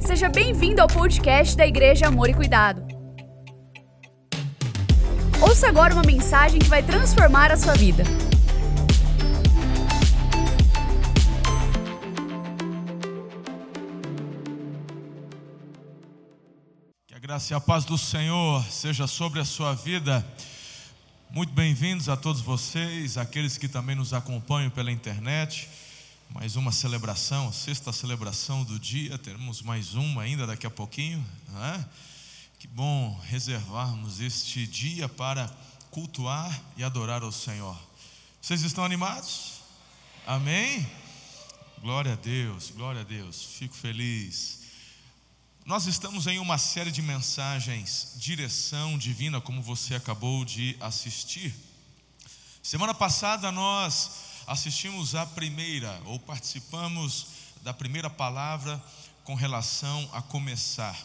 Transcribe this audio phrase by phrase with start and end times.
[0.00, 2.82] Seja bem-vindo ao podcast da Igreja Amor e Cuidado.
[5.40, 8.02] Ouça agora uma mensagem que vai transformar a sua vida.
[17.06, 20.26] Que a graça e a paz do Senhor seja sobre a sua vida.
[21.30, 25.68] Muito bem-vindos a todos vocês, aqueles que também nos acompanham pela internet
[26.30, 31.24] mais uma celebração, sexta celebração do dia, teremos mais uma ainda daqui a pouquinho.
[31.56, 31.84] É?
[32.58, 35.48] Que bom reservarmos este dia para
[35.90, 37.76] cultuar e adorar ao Senhor.
[38.42, 39.62] Vocês estão animados?
[40.26, 40.86] Amém?
[41.80, 44.58] Glória a Deus, glória a Deus, fico feliz.
[45.64, 51.54] Nós estamos em uma série de mensagens, direção divina, como você acabou de assistir.
[52.62, 57.26] Semana passada nós assistimos a primeira, ou participamos
[57.62, 58.82] da primeira palavra
[59.22, 60.98] com relação a começar.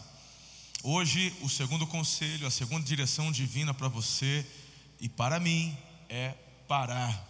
[0.82, 4.46] Hoje, o segundo conselho, a segunda direção divina para você
[4.98, 5.78] e para mim
[6.08, 6.34] é
[6.70, 7.22] parar.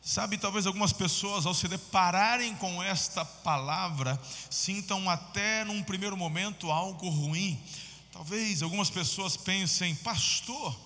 [0.00, 6.70] Sabe, talvez algumas pessoas, ao se depararem com esta palavra, sintam até num primeiro momento
[6.70, 7.60] algo ruim.
[8.12, 10.78] Talvez algumas pessoas pensem, pastor,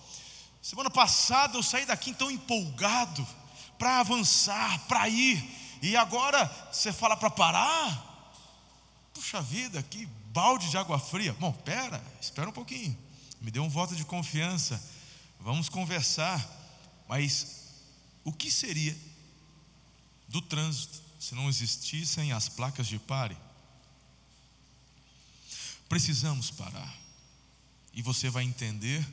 [0.63, 3.25] semana passada eu saí daqui tão empolgado
[3.83, 5.43] para avançar, para ir,
[5.81, 8.31] e agora você fala para parar?
[9.13, 11.33] Puxa vida, que balde de água fria.
[11.33, 12.97] Bom, pera, espera um pouquinho.
[13.41, 14.81] Me dê um voto de confiança.
[15.37, 16.41] Vamos conversar.
[17.09, 17.73] Mas
[18.23, 18.97] o que seria
[20.29, 23.35] do trânsito se não existissem as placas de pare?
[25.89, 26.95] Precisamos parar.
[27.93, 29.05] E você vai entender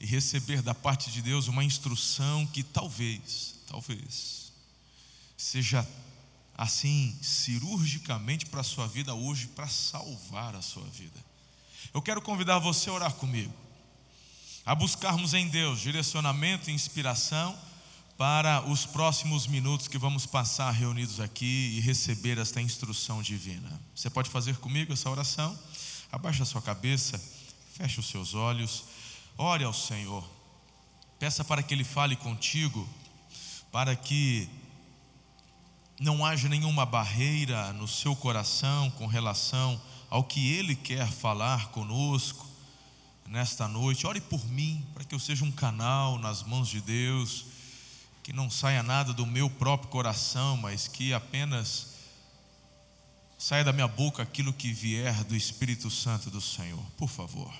[0.00, 4.52] e receber da parte de Deus uma instrução que talvez Talvez.
[5.34, 5.88] Seja
[6.54, 11.18] assim, cirurgicamente para a sua vida hoje, para salvar a sua vida.
[11.94, 13.52] Eu quero convidar você a orar comigo,
[14.66, 17.58] a buscarmos em Deus direcionamento e inspiração
[18.18, 23.80] para os próximos minutos que vamos passar reunidos aqui e receber esta instrução divina.
[23.96, 25.58] Você pode fazer comigo essa oração?
[26.12, 27.18] Abaixa a sua cabeça,
[27.72, 28.84] feche os seus olhos,
[29.38, 30.28] ore ao Senhor,
[31.18, 32.86] peça para que Ele fale contigo
[33.72, 34.48] para que
[35.98, 42.46] não haja nenhuma barreira no seu coração com relação ao que Ele quer falar conosco
[43.26, 44.06] nesta noite.
[44.06, 47.46] Ore por mim, para que eu seja um canal nas mãos de Deus,
[48.22, 51.94] que não saia nada do meu próprio coração, mas que apenas
[53.38, 56.84] saia da minha boca aquilo que vier do Espírito Santo do Senhor.
[56.96, 57.52] Por favor.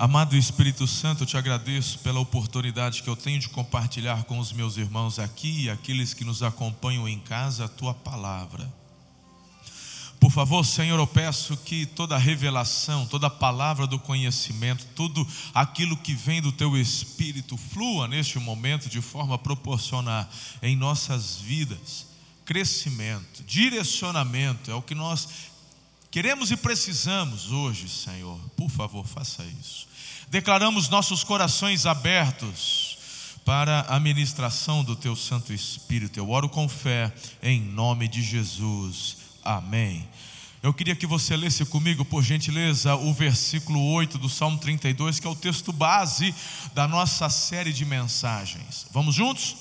[0.00, 4.50] Amado Espírito Santo, eu te agradeço pela oportunidade que eu tenho de compartilhar com os
[4.50, 8.66] meus irmãos aqui e aqueles que nos acompanham em casa a tua palavra.
[10.18, 16.14] Por favor, Senhor, eu peço que toda revelação, toda palavra do conhecimento, tudo aquilo que
[16.14, 20.30] vem do teu espírito flua neste momento de forma a proporcionar
[20.62, 22.06] em nossas vidas
[22.46, 25.28] crescimento, direcionamento, é o que nós
[26.10, 28.40] queremos e precisamos hoje, Senhor.
[28.56, 29.89] Por favor, faça isso
[30.30, 32.96] declaramos nossos corações abertos
[33.44, 36.20] para a ministração do Teu Santo Espírito.
[36.20, 39.16] Eu oro com fé, em nome de Jesus.
[39.44, 40.08] Amém.
[40.62, 45.26] Eu queria que você lesse comigo, por gentileza, o versículo 8 do Salmo 32, que
[45.26, 46.32] é o texto base
[46.74, 48.86] da nossa série de mensagens.
[48.92, 49.56] Vamos juntos?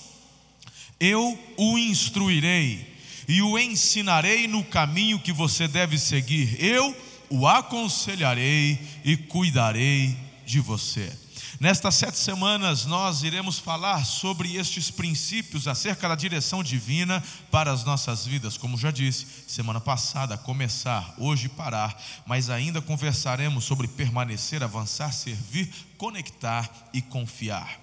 [1.00, 2.96] Eu o instruirei
[3.28, 6.64] e o ensinarei no caminho que você deve seguir.
[6.64, 6.96] Eu
[7.28, 11.16] o aconselharei e cuidarei de você.
[11.60, 17.84] Nestas sete semanas, nós iremos falar sobre estes princípios acerca da direção divina para as
[17.84, 18.58] nossas vidas.
[18.58, 21.96] Como já disse, semana passada, começar, hoje parar,
[22.26, 27.80] mas ainda conversaremos sobre permanecer, avançar, servir, conectar e confiar.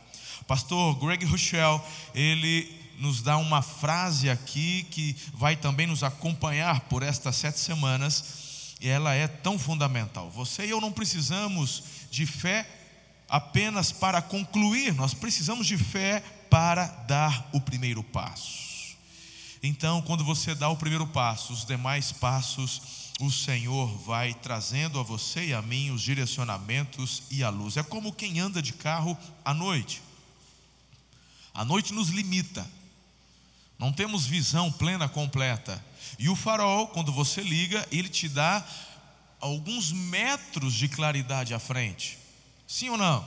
[0.49, 1.81] Pastor Greg Rochelle,
[2.13, 2.69] ele
[2.99, 8.47] nos dá uma frase aqui que vai também nos acompanhar por estas sete semanas,
[8.81, 10.31] e ela é tão fundamental.
[10.31, 12.67] Você e eu não precisamos de fé
[13.29, 18.97] apenas para concluir, nós precisamos de fé para dar o primeiro passo.
[19.63, 25.03] Então, quando você dá o primeiro passo, os demais passos, o Senhor vai trazendo a
[25.03, 27.77] você e a mim os direcionamentos e a luz.
[27.77, 30.01] É como quem anda de carro à noite.
[31.53, 32.67] A noite nos limita,
[33.79, 35.85] não temos visão plena, completa.
[36.19, 38.65] E o farol, quando você liga, ele te dá
[39.41, 42.19] alguns metros de claridade à frente.
[42.67, 43.25] Sim ou não?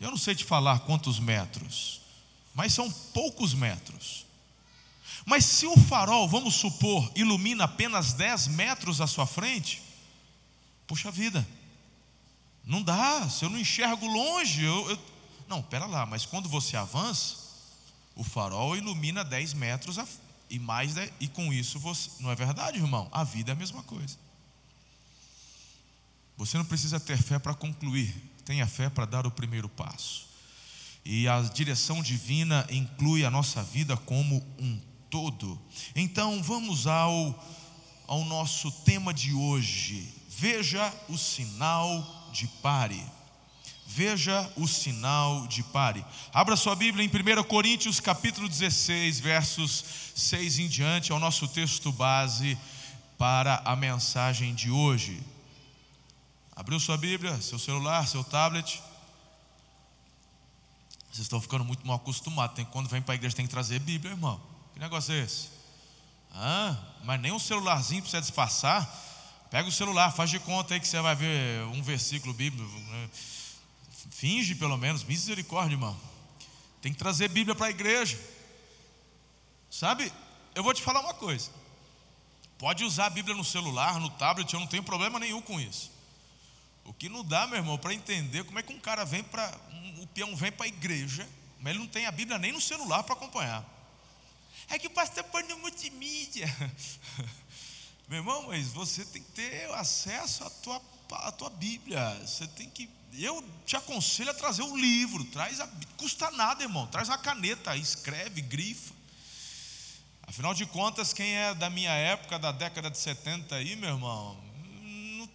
[0.00, 2.00] Eu não sei te falar quantos metros,
[2.54, 4.26] mas são poucos metros.
[5.24, 9.82] Mas se o farol, vamos supor, ilumina apenas 10 metros à sua frente,
[10.86, 11.46] puxa vida,
[12.64, 14.98] não dá, se eu não enxergo longe, eu, eu...
[15.48, 17.36] não, pera lá, mas quando você avança,
[18.14, 20.06] o farol ilumina 10 metros a...
[20.48, 23.08] e mais, e com isso você, não é verdade, irmão?
[23.10, 24.16] A vida é a mesma coisa.
[26.38, 28.14] Você não precisa ter fé para concluir,
[28.44, 30.28] tenha fé para dar o primeiro passo.
[31.04, 34.80] E a direção divina inclui a nossa vida como um
[35.10, 35.60] todo.
[35.96, 37.44] Então vamos ao,
[38.06, 40.14] ao nosso tema de hoje.
[40.28, 43.02] Veja o sinal de pare.
[43.84, 46.04] Veja o sinal de pare.
[46.32, 49.84] Abra sua Bíblia em 1 Coríntios capítulo 16, versos
[50.14, 52.56] 6 em diante, é o nosso texto base
[53.16, 55.20] para a mensagem de hoje.
[56.58, 58.82] Abriu sua Bíblia, seu celular, seu tablet.
[61.06, 62.56] Vocês estão ficando muito mal acostumados.
[62.56, 64.40] Tem, quando vem para a igreja tem que trazer Bíblia, irmão.
[64.74, 65.50] Que negócio é esse?
[66.32, 68.84] Ah, mas nem um celularzinho você disfarçar.
[69.52, 72.68] Pega o celular, faz de conta aí que você vai ver um versículo bíblico.
[72.68, 73.10] Né?
[74.10, 75.96] Finge pelo menos, misericórdia, irmão.
[76.82, 78.18] Tem que trazer Bíblia para a igreja.
[79.70, 80.12] Sabe,
[80.56, 81.52] eu vou te falar uma coisa.
[82.58, 85.97] Pode usar a Bíblia no celular, no tablet, eu não tenho problema nenhum com isso.
[86.88, 89.54] O que não dá, meu irmão, para entender como é que um cara vem para.
[89.70, 91.28] Um, o peão vem para a igreja,
[91.60, 93.62] mas ele não tem a Bíblia nem no celular para acompanhar.
[94.70, 96.46] É que o pastor põe no multimídia.
[98.08, 100.82] meu irmão, mas você tem que ter acesso à tua,
[101.12, 102.18] à tua Bíblia.
[102.26, 102.88] Você tem que.
[103.12, 105.24] Eu te aconselho a trazer o um livro.
[105.26, 105.68] Traz a,
[105.98, 106.86] custa nada, irmão.
[106.86, 108.94] Traz a caneta, escreve, grifa.
[110.22, 114.47] Afinal de contas, quem é da minha época, da década de 70 aí, meu irmão,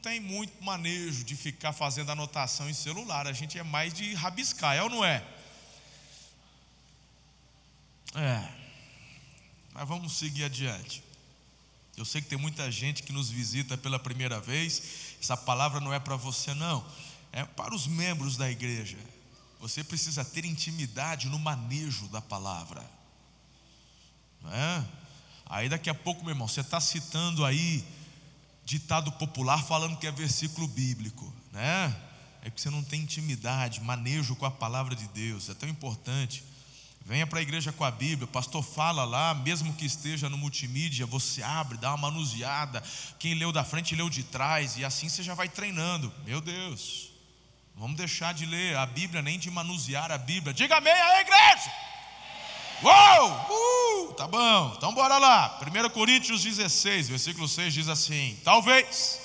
[0.04, 4.76] tem muito manejo de ficar fazendo anotação em celular, a gente é mais de rabiscar,
[4.76, 5.26] é ou não é?
[8.14, 8.50] É,
[9.74, 11.02] mas vamos seguir adiante.
[11.96, 15.94] Eu sei que tem muita gente que nos visita pela primeira vez, essa palavra não
[15.94, 16.86] é para você, não,
[17.32, 18.98] é para os membros da igreja.
[19.62, 22.84] Você precisa ter intimidade no manejo da palavra,
[24.42, 24.86] não é?
[25.46, 27.86] Aí daqui a pouco, meu irmão, você está citando aí
[28.66, 31.96] ditado popular falando que é versículo bíblico, né?
[32.42, 36.44] É porque você não tem intimidade, manejo com a palavra de Deus, é tão importante.
[37.06, 40.38] Venha para a igreja com a Bíblia, o pastor fala lá, mesmo que esteja no
[40.38, 42.82] multimídia, você abre, dá uma manuseada.
[43.20, 46.14] Quem leu da frente, leu de trás, e assim você já vai treinando.
[46.26, 47.12] Meu Deus,
[47.76, 50.54] vamos deixar de ler a Bíblia, nem de manusear a Bíblia.
[50.54, 51.93] Diga amém aí, igreja!
[52.84, 54.10] Uou!
[54.10, 55.58] Uh, tá bom, então bora lá.
[55.62, 59.20] 1 Coríntios 16, versículo 6 diz assim: Talvez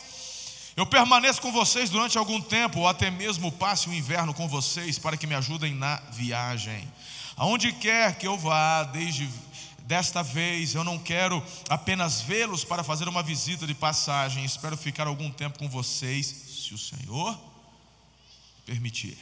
[0.76, 4.96] eu permaneça com vocês durante algum tempo, ou até mesmo passe o inverno com vocês,
[4.96, 6.88] para que me ajudem na viagem.
[7.36, 9.28] Aonde quer que eu vá, desde
[9.80, 15.08] desta vez, eu não quero apenas vê-los para fazer uma visita de passagem, espero ficar
[15.08, 17.36] algum tempo com vocês, se o Senhor
[18.64, 19.18] permitir.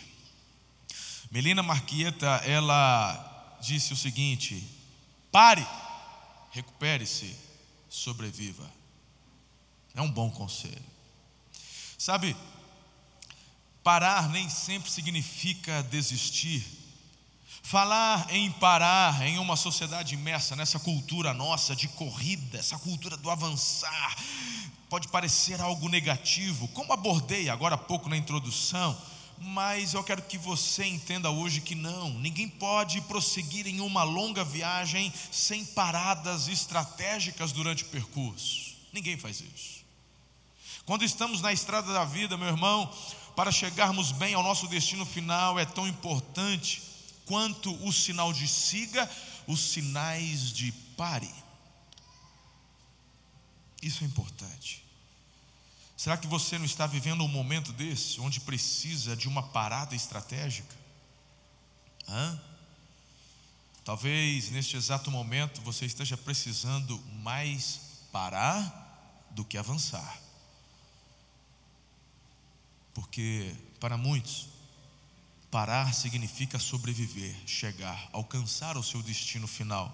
[1.31, 4.67] Melina Marquieta, ela disse o seguinte:
[5.31, 5.67] pare,
[6.51, 7.37] recupere-se,
[7.89, 8.71] sobreviva.
[9.95, 10.85] É um bom conselho.
[11.99, 12.37] Sabe,
[13.83, 16.65] parar nem sempre significa desistir.
[17.63, 23.29] Falar em parar em uma sociedade imersa nessa cultura nossa de corrida, essa cultura do
[23.29, 24.17] avançar,
[24.89, 28.97] pode parecer algo negativo, como abordei agora há pouco na introdução
[29.39, 34.45] mas eu quero que você entenda hoje que não, ninguém pode prosseguir em uma longa
[34.45, 38.75] viagem sem paradas estratégicas durante o percurso.
[38.93, 39.85] Ninguém faz isso.
[40.87, 42.91] Quando estamos na estrada da vida, meu irmão,
[43.35, 46.83] para chegarmos bem ao nosso destino final é tão importante
[47.27, 49.11] quanto o sinal de siga,
[49.47, 51.31] os sinais de pare.
[53.83, 54.86] Isso é importante.
[56.07, 60.73] Será que você não está vivendo um momento desse, onde precisa de uma parada estratégica?
[62.07, 62.41] Hã?
[63.85, 67.81] Talvez neste exato momento você esteja precisando mais
[68.13, 70.21] parar do que avançar.
[72.95, 74.47] Porque para muitos,
[75.51, 79.93] parar significa sobreviver, chegar, alcançar o seu destino final.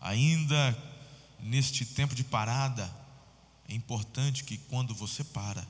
[0.00, 0.74] Ainda
[1.38, 2.90] neste tempo de parada,
[3.68, 5.66] é importante que quando você para,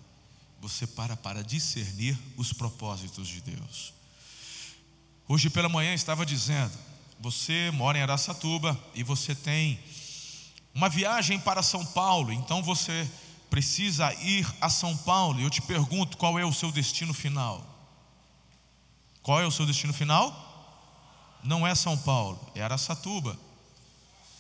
[0.60, 3.92] você para para discernir os propósitos de Deus.
[5.28, 6.72] Hoje pela manhã estava dizendo:
[7.20, 9.78] você mora em Araçatuba e você tem
[10.74, 13.08] uma viagem para São Paulo, então você
[13.48, 15.40] precisa ir a São Paulo.
[15.40, 17.64] E eu te pergunto: qual é o seu destino final?
[19.22, 20.44] Qual é o seu destino final?
[21.44, 23.38] não é São Paulo, é Araçatuba.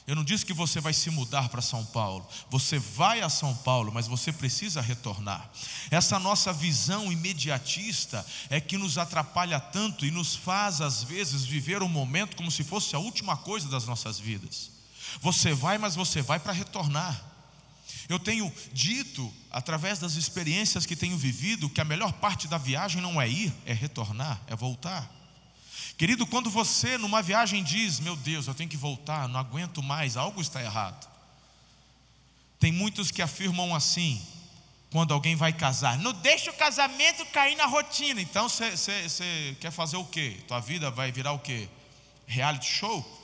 [0.06, 2.28] Eu não disse que você vai se mudar para São Paulo.
[2.50, 5.50] Você vai a São Paulo, mas você precisa retornar.
[5.90, 11.80] Essa nossa visão imediatista é que nos atrapalha tanto e nos faz, às vezes, viver
[11.80, 14.70] o um momento como se fosse a última coisa das nossas vidas.
[15.22, 17.32] Você vai, mas você vai para retornar.
[18.06, 23.00] Eu tenho dito, através das experiências que tenho vivido, que a melhor parte da viagem
[23.00, 25.10] não é ir, é retornar, é voltar.
[25.96, 30.16] Querido, quando você numa viagem diz: Meu Deus, eu tenho que voltar, não aguento mais,
[30.16, 31.08] algo está errado.
[32.58, 34.20] Tem muitos que afirmam assim,
[34.90, 38.20] quando alguém vai casar: Não deixa o casamento cair na rotina.
[38.20, 40.42] Então você quer fazer o quê?
[40.48, 41.68] Tua vida vai virar o quê?
[42.26, 43.20] Reality show?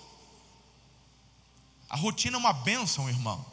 [1.89, 3.45] A rotina é uma bênção, irmão.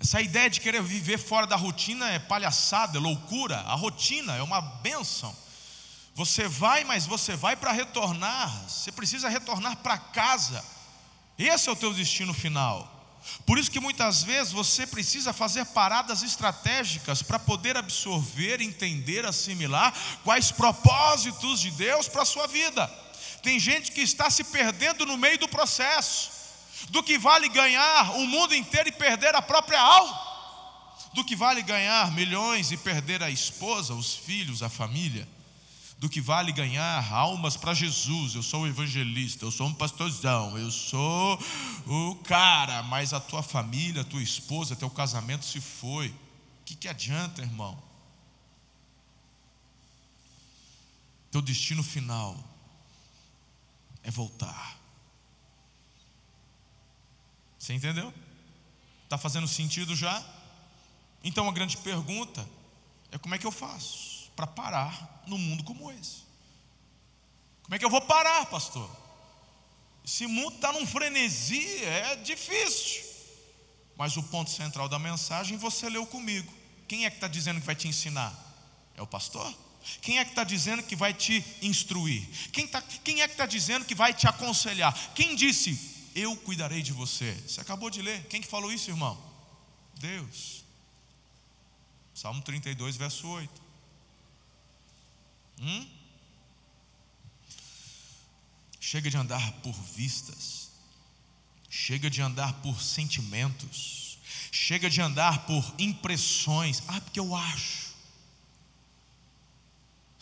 [0.00, 3.58] Essa ideia de querer viver fora da rotina é palhaçada, é loucura.
[3.60, 5.36] A rotina é uma bênção.
[6.14, 8.50] Você vai, mas você vai para retornar.
[8.68, 10.64] Você precisa retornar para casa.
[11.38, 13.00] Esse é o teu destino final.
[13.46, 19.94] Por isso que muitas vezes você precisa fazer paradas estratégicas para poder absorver, entender, assimilar
[20.24, 22.86] quais propósitos de Deus para a sua vida.
[23.42, 26.30] Tem gente que está se perdendo no meio do processo.
[26.88, 30.18] Do que vale ganhar o mundo inteiro e perder a própria alma?
[31.12, 35.28] Do que vale ganhar milhões e perder a esposa, os filhos, a família?
[36.00, 38.34] Do que vale ganhar almas para Jesus.
[38.34, 41.38] Eu sou um evangelista, eu sou um pastorzão, eu sou
[41.86, 46.08] o cara, mas a tua família, a tua esposa, teu casamento se foi.
[46.08, 47.80] O que, que adianta, irmão?
[51.30, 52.34] Teu destino final
[54.02, 54.78] é voltar.
[57.58, 58.12] Você entendeu?
[59.04, 60.24] Está fazendo sentido já?
[61.22, 62.48] Então a grande pergunta
[63.12, 64.09] é como é que eu faço?
[64.40, 66.22] Para parar num mundo como esse.
[67.62, 68.90] Como é que eu vou parar, pastor?
[70.02, 73.04] Esse mundo está num frenesi, é difícil.
[73.98, 76.50] Mas o ponto central da mensagem você leu comigo.
[76.88, 78.34] Quem é que está dizendo que vai te ensinar?
[78.94, 79.54] É o pastor?
[80.00, 82.26] Quem é que está dizendo que vai te instruir?
[82.50, 84.94] Quem, tá, quem é que está dizendo que vai te aconselhar?
[85.14, 87.34] Quem disse, eu cuidarei de você?
[87.46, 88.24] Você acabou de ler.
[88.26, 89.22] Quem que falou isso, irmão?
[89.96, 90.64] Deus.
[92.14, 93.69] Salmo 32, verso 8.
[95.60, 95.86] Hum?
[98.80, 100.70] Chega de andar por vistas,
[101.68, 104.18] chega de andar por sentimentos,
[104.50, 106.82] chega de andar por impressões.
[106.88, 107.94] Ah, porque eu acho.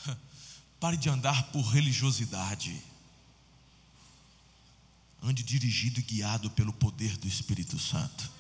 [0.81, 2.83] Pare de andar por religiosidade.
[5.23, 8.38] Ande dirigido e guiado pelo poder do Espírito Santo.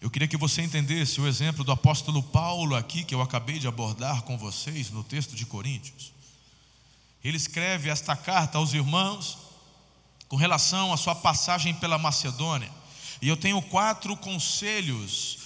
[0.00, 3.68] Eu queria que você entendesse o exemplo do apóstolo Paulo aqui, que eu acabei de
[3.68, 6.12] abordar com vocês no texto de Coríntios.
[7.22, 9.36] Ele escreve esta carta aos irmãos
[10.26, 12.70] com relação à sua passagem pela Macedônia.
[13.20, 15.38] E eu tenho quatro conselhos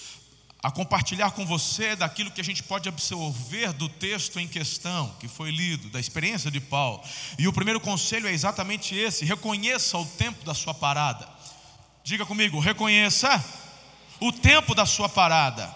[0.63, 5.27] a compartilhar com você daquilo que a gente pode absorver do texto em questão, que
[5.27, 7.03] foi lido, da experiência de Paulo.
[7.37, 11.29] E o primeiro conselho é exatamente esse: reconheça o tempo da sua parada.
[12.05, 13.43] Diga comigo, reconheça
[14.27, 15.73] o tempo da sua parada.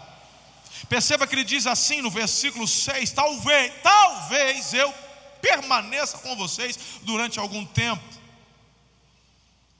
[0.88, 4.92] Perceba que ele diz assim no versículo 6: talvez, talvez eu
[5.40, 8.17] permaneça com vocês durante algum tempo.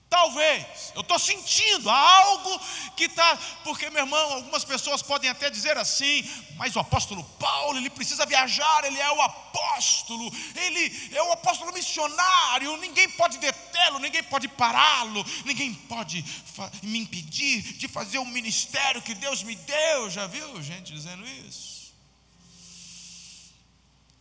[0.09, 2.61] Talvez, eu estou sentindo algo
[2.97, 6.25] que está, porque meu irmão, algumas pessoas podem até dizer assim,
[6.57, 11.75] mas o apóstolo Paulo, ele precisa viajar, ele é o apóstolo, ele é o apóstolo
[11.75, 16.25] missionário, ninguém pode detê-lo, ninguém pode pará-lo, ninguém pode
[16.83, 20.09] me impedir de fazer o ministério que Deus me deu.
[20.11, 21.78] Já viu gente dizendo isso?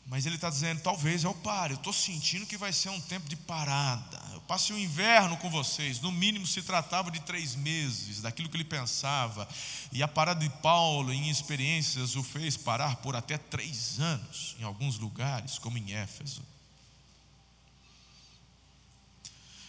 [0.08, 3.28] Mas ele está dizendo: talvez eu pare, eu estou sentindo que vai ser um tempo
[3.28, 4.22] de parada.
[4.34, 8.56] Eu passei o inverno com vocês, no mínimo se tratava de três meses, daquilo que
[8.56, 9.48] ele pensava.
[9.92, 14.64] E a parada de Paulo em experiências o fez parar por até três anos, em
[14.64, 16.42] alguns lugares, como em Éfeso.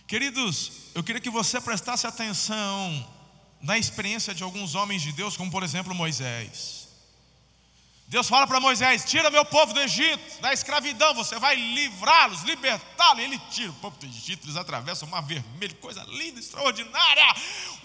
[0.06, 3.06] Queridos, eu queria que você prestasse atenção
[3.60, 6.77] na experiência de alguns homens de Deus, como por exemplo Moisés.
[8.08, 13.22] Deus fala para Moisés: tira meu povo do Egito, da escravidão, você vai livrá-los, libertá-los.
[13.22, 17.34] Ele tira o povo do Egito, eles atravessam o mar vermelho, coisa linda, extraordinária.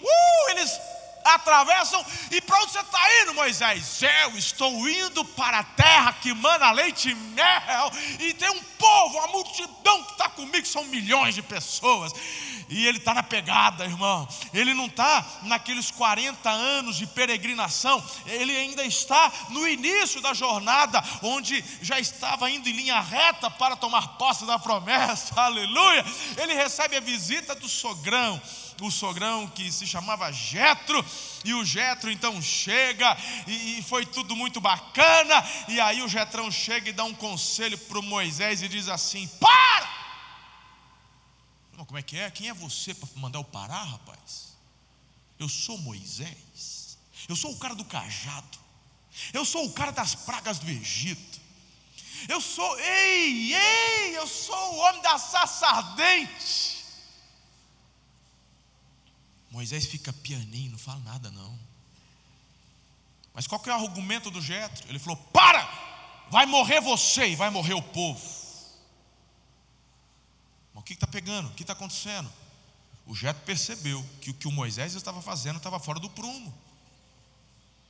[0.00, 0.80] Uh, eles
[1.24, 4.02] atravessam, e para onde você está indo, Moisés?
[4.02, 7.90] Eu estou indo para a terra que mana leite e mel,
[8.20, 12.12] e tem um povo, uma multidão que está comigo, são milhões de pessoas.
[12.68, 14.26] e ele está na pegada, irmão.
[14.52, 21.02] Ele não está naqueles 40 anos de peregrinação, ele ainda está no início da jornada,
[21.22, 26.04] onde já estava indo em linha reta para tomar posse da promessa, aleluia.
[26.36, 28.40] Ele recebe a visita do sogrão
[28.80, 31.04] o sogrão que se chamava Jetro,
[31.44, 33.16] e o Jetro então chega,
[33.46, 37.78] e, e, foi tudo muito bacana, e aí o Jetrão chega e dá um conselho
[37.78, 40.04] para Moisés e diz assim: Para!
[41.86, 42.30] Como é que é?
[42.30, 44.54] Quem é você para mandar eu parar, rapaz?
[45.38, 48.58] Eu sou Moisés, eu sou o cara do cajado,
[49.32, 51.44] eu sou o cara das pragas do Egito.
[52.28, 56.73] Eu sou, ei, ei, eu sou o homem da sarça ardente.
[59.54, 61.56] Moisés fica pianinho, não fala nada não.
[63.32, 64.84] Mas qual que é o argumento do Jetro?
[64.88, 65.62] Ele falou: "Para!
[66.28, 68.20] Vai morrer você e vai morrer o povo."
[70.74, 71.50] Mas o que está pegando?
[71.50, 72.28] O que está acontecendo?
[73.06, 76.52] O Jetro percebeu que o que o Moisés estava fazendo estava fora do prumo.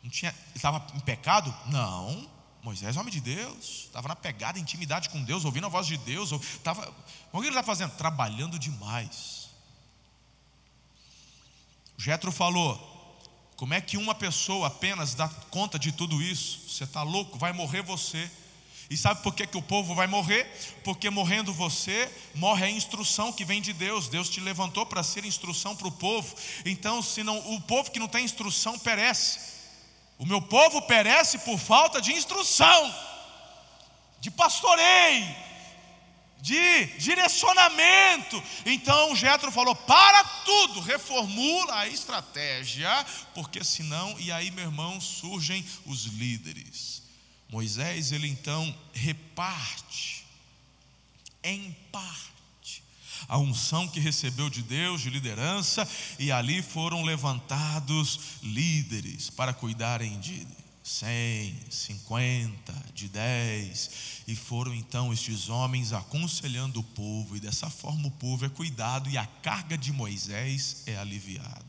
[0.03, 1.55] Não tinha, ele estava em pecado?
[1.69, 2.29] Não.
[2.63, 5.97] Moisés é homem de Deus, estava na pegada, intimidade com Deus, ouvindo a voz de
[5.97, 6.31] Deus.
[6.31, 6.95] Estava,
[7.33, 7.93] o que ele está fazendo?
[7.93, 9.44] Trabalhando demais.
[11.97, 12.95] Jetro falou:
[13.57, 16.69] como é que uma pessoa apenas dá conta de tudo isso?
[16.69, 17.39] Você está louco?
[17.39, 18.31] Vai morrer você.
[18.91, 20.45] E sabe por que, que o povo vai morrer?
[20.83, 24.09] Porque morrendo você, morre a instrução que vem de Deus.
[24.09, 26.35] Deus te levantou para ser instrução para o povo.
[26.67, 29.55] Então, se não, o povo que não tem instrução perece.
[30.19, 32.95] O meu povo perece por falta de instrução,
[34.21, 35.35] de pastoreio,
[36.45, 38.43] de direcionamento.
[38.67, 45.65] Então Jetro falou: para tudo, reformula a estratégia, porque senão, e aí, meu irmão, surgem
[45.87, 47.03] os líderes.
[47.49, 50.27] Moisés, ele então reparte,
[51.43, 52.83] em parte,
[53.27, 60.21] a unção que recebeu de Deus de liderança, e ali foram levantados líderes para cuidarem
[60.21, 60.47] de
[60.87, 63.91] 100, 50, de 10,
[64.29, 69.09] e foram então estes homens aconselhando o povo, e dessa forma o povo é cuidado
[69.09, 71.65] e a carga de Moisés é aliviada.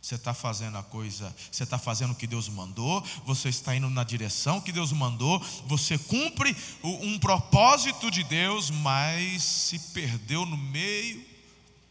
[0.00, 3.88] Você está fazendo a coisa, você está fazendo o que Deus mandou, você está indo
[3.88, 10.56] na direção que Deus mandou, você cumpre um propósito de Deus, mas se perdeu no
[10.56, 11.24] meio,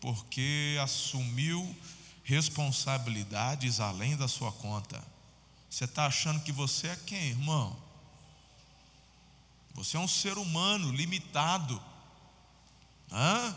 [0.02, 1.74] porque assumiu
[2.22, 5.11] responsabilidades além da sua conta.
[5.72, 7.76] Você está achando que você é quem, irmão?
[9.74, 11.82] Você é um ser humano limitado.
[13.10, 13.56] Hã?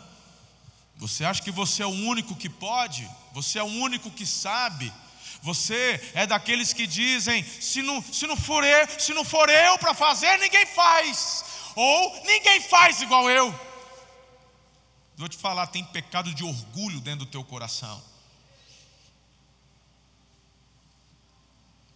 [0.95, 3.05] Você acha que você é o único que pode?
[3.33, 4.93] Você é o único que sabe?
[5.41, 9.77] Você é daqueles que dizem: se não, se não for eu, se não for eu
[9.77, 11.43] para fazer, ninguém faz.
[11.75, 13.53] Ou ninguém faz igual eu.
[15.17, 18.01] Vou te falar, tem pecado de orgulho dentro do teu coração.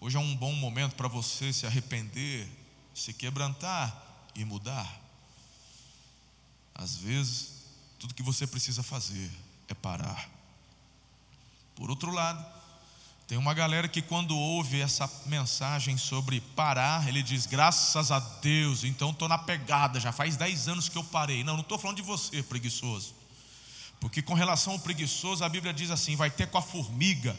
[0.01, 2.47] Hoje é um bom momento para você se arrepender,
[2.93, 4.01] se quebrantar
[4.33, 5.01] e mudar.
[6.73, 7.65] Às vezes,
[7.99, 9.29] tudo que você precisa fazer
[9.67, 10.29] é parar.
[11.75, 12.45] Por outro lado,
[13.27, 18.85] tem uma galera que, quando ouve essa mensagem sobre parar, ele diz: graças a Deus,
[18.85, 21.43] então estou na pegada, já faz 10 anos que eu parei.
[21.43, 23.13] Não, não estou falando de você, preguiçoso.
[23.99, 27.35] Porque com relação ao preguiçoso, a Bíblia diz assim: vai ter com a formiga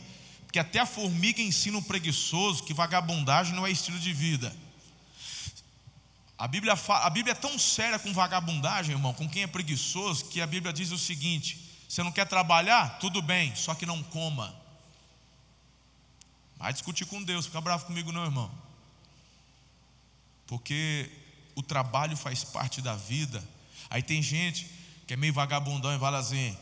[0.50, 4.52] porque até a formiga ensina um preguiçoso que vagabundagem não é estilo de vida.
[6.36, 10.24] A Bíblia, fala, a Bíblia é tão séria com vagabundagem, irmão, com quem é preguiçoso,
[10.24, 12.98] que a Bíblia diz o seguinte: você não quer trabalhar?
[12.98, 14.52] Tudo bem, só que não coma.
[16.56, 18.50] Vai discutir com Deus, fica bravo comigo, não, irmão.
[20.48, 21.08] Porque
[21.54, 23.40] o trabalho faz parte da vida.
[23.88, 24.68] Aí tem gente
[25.06, 26.58] que é meio vagabundão e fala assim: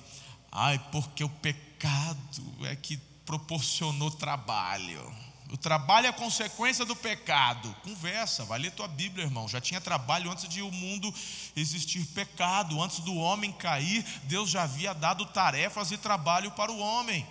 [0.52, 5.14] ai, porque o pecado é que proporcionou trabalho.
[5.50, 7.74] O trabalho é consequência do pecado.
[7.82, 9.46] Conversa, vai ler tua Bíblia, irmão.
[9.46, 11.14] Já tinha trabalho antes de o mundo
[11.54, 16.78] existir pecado, antes do homem cair, Deus já havia dado tarefas e trabalho para o
[16.78, 17.26] homem.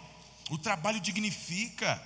[0.52, 2.00] O trabalho dignifica.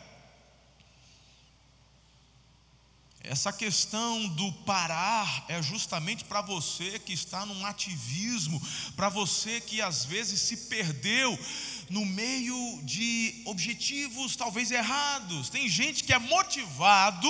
[3.24, 8.60] Essa questão do parar é justamente para você que está num ativismo,
[8.96, 11.38] para você que às vezes se perdeu
[11.92, 15.50] no meio de objetivos talvez errados.
[15.50, 17.30] Tem gente que é motivado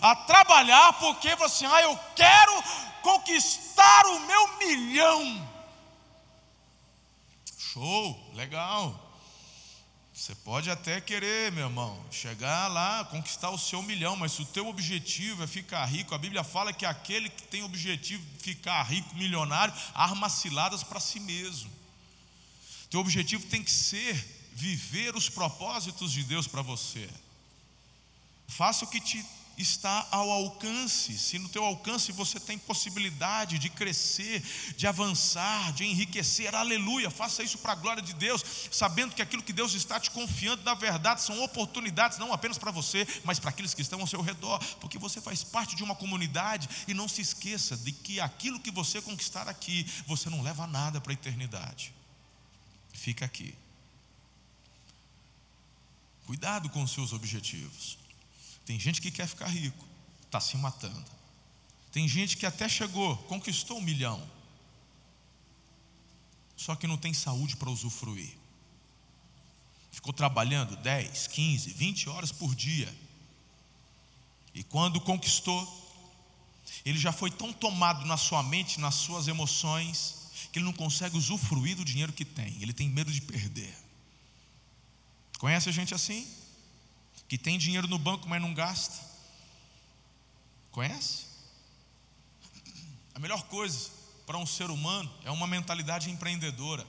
[0.00, 2.62] a trabalhar porque você, ah, eu quero
[3.02, 5.50] conquistar o meu milhão.
[7.58, 9.04] Show, legal.
[10.14, 14.46] Você pode até querer, meu irmão, chegar lá, conquistar o seu milhão, mas se o
[14.46, 18.82] teu objetivo é ficar rico, a Bíblia fala que aquele que tem objetivo de ficar
[18.82, 21.77] rico, milionário, arma ciladas para si mesmo.
[22.90, 24.14] Teu objetivo tem que ser
[24.52, 27.08] viver os propósitos de Deus para você.
[28.46, 29.24] Faça o que te
[29.58, 31.18] está ao alcance.
[31.18, 34.42] Se no teu alcance você tem possibilidade de crescer,
[34.76, 39.42] de avançar, de enriquecer, aleluia, faça isso para a glória de Deus, sabendo que aquilo
[39.42, 43.50] que Deus está te confiando, na verdade, são oportunidades não apenas para você, mas para
[43.50, 47.08] aqueles que estão ao seu redor, porque você faz parte de uma comunidade e não
[47.08, 51.14] se esqueça de que aquilo que você conquistar aqui, você não leva nada para a
[51.14, 51.97] eternidade.
[52.98, 53.54] Fica aqui.
[56.26, 57.96] Cuidado com os seus objetivos.
[58.66, 59.86] Tem gente que quer ficar rico,
[60.26, 61.10] está se matando.
[61.92, 64.20] Tem gente que até chegou, conquistou um milhão,
[66.56, 68.36] só que não tem saúde para usufruir.
[69.92, 72.92] Ficou trabalhando 10, 15, 20 horas por dia.
[74.52, 75.66] E quando conquistou,
[76.84, 80.17] ele já foi tão tomado na sua mente, nas suas emoções,
[80.52, 83.74] que ele não consegue usufruir do dinheiro que tem, ele tem medo de perder.
[85.38, 86.26] Conhece a gente assim?
[87.28, 88.96] que tem dinheiro no banco, mas não gasta.
[90.70, 91.26] Conhece?
[93.14, 93.90] A melhor coisa
[94.26, 96.86] para um ser humano é uma mentalidade empreendedora.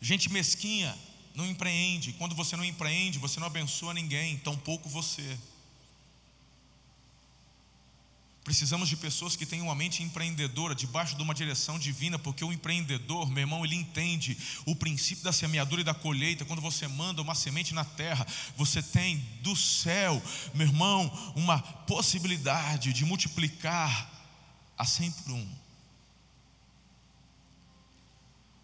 [0.00, 0.96] Gente mesquinha
[1.34, 2.12] não empreende.
[2.14, 5.38] Quando você não empreende, você não abençoa ninguém, tampouco você.
[8.44, 12.52] Precisamos de pessoas que tenham uma mente empreendedora, debaixo de uma direção divina, porque o
[12.52, 16.44] empreendedor, meu irmão, ele entende o princípio da semeadura e da colheita.
[16.44, 22.92] Quando você manda uma semente na terra, você tem do céu, meu irmão, uma possibilidade
[22.92, 24.12] de multiplicar
[24.76, 25.48] a cem por um.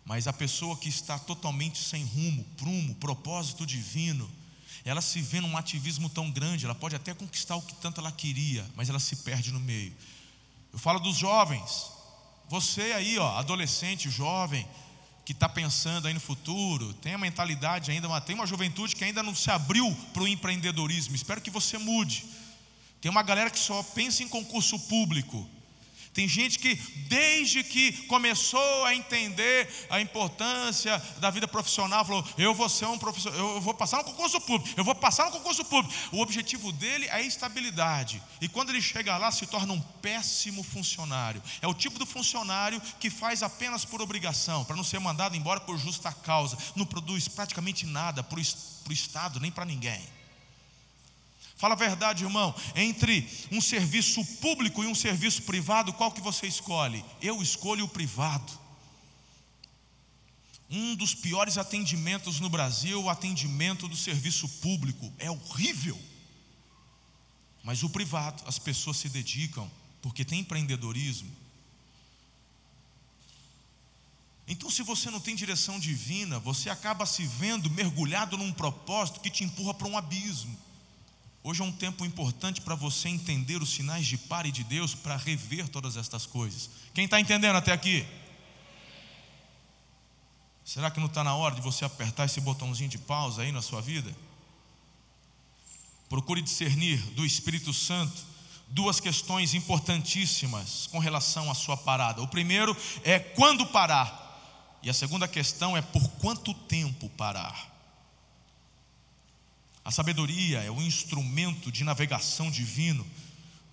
[0.04, 4.30] Mas a pessoa que está totalmente sem rumo, prumo, propósito divino,
[4.84, 8.10] ela se vê num ativismo tão grande, ela pode até conquistar o que tanto ela
[8.10, 9.94] queria, mas ela se perde no meio.
[10.72, 11.90] Eu falo dos jovens,
[12.48, 14.66] você aí, ó, adolescente, jovem,
[15.24, 19.22] que está pensando aí no futuro, tem a mentalidade ainda, tem uma juventude que ainda
[19.22, 21.14] não se abriu para o empreendedorismo.
[21.14, 22.24] Espero que você mude.
[23.00, 25.48] Tem uma galera que só pensa em concurso público.
[26.12, 26.74] Tem gente que,
[27.08, 32.98] desde que começou a entender a importância da vida profissional, falou: eu vou ser um
[32.98, 35.94] professor, eu vou passar no concurso público, eu vou passar no concurso público.
[36.10, 38.20] O objetivo dele é estabilidade.
[38.40, 41.40] E quando ele chega lá, se torna um péssimo funcionário.
[41.62, 45.60] É o tipo do funcionário que faz apenas por obrigação, para não ser mandado embora
[45.60, 46.58] por justa causa.
[46.74, 50.19] Não produz praticamente nada para o Estado, nem para ninguém.
[51.60, 52.54] Fala a verdade, irmão.
[52.74, 57.04] Entre um serviço público e um serviço privado, qual que você escolhe?
[57.20, 58.50] Eu escolho o privado.
[60.70, 65.12] Um dos piores atendimentos no Brasil é o atendimento do serviço público.
[65.18, 66.00] É horrível.
[67.62, 69.70] Mas o privado, as pessoas se dedicam
[70.00, 71.30] porque tem empreendedorismo.
[74.48, 79.28] Então, se você não tem direção divina, você acaba se vendo mergulhado num propósito que
[79.28, 80.69] te empurra para um abismo.
[81.42, 85.16] Hoje é um tempo importante para você entender os sinais de pare de Deus para
[85.16, 86.68] rever todas estas coisas.
[86.92, 88.06] Quem está entendendo até aqui?
[90.64, 93.62] Será que não está na hora de você apertar esse botãozinho de pausa aí na
[93.62, 94.14] sua vida?
[96.10, 98.30] Procure discernir do Espírito Santo
[98.68, 102.22] duas questões importantíssimas com relação à sua parada.
[102.22, 107.69] O primeiro é quando parar, e a segunda questão é por quanto tempo parar.
[109.84, 113.06] A sabedoria é o instrumento de navegação divino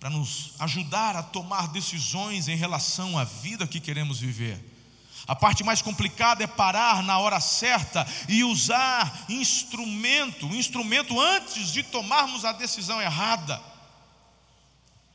[0.00, 4.58] para nos ajudar a tomar decisões em relação à vida que queremos viver.
[5.26, 11.82] A parte mais complicada é parar na hora certa e usar instrumento, instrumento antes de
[11.82, 13.60] tomarmos a decisão errada.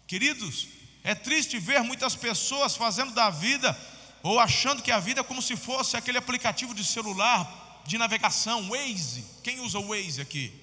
[0.05, 0.67] Queridos,
[1.03, 3.75] é triste ver muitas pessoas fazendo da vida
[4.21, 8.69] ou achando que a vida é como se fosse aquele aplicativo de celular de navegação,
[8.69, 9.25] Waze.
[9.43, 10.62] Quem usa o Waze aqui?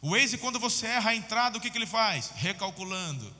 [0.00, 2.30] O Waze, quando você erra a entrada, o que, que ele faz?
[2.36, 3.34] Recalculando.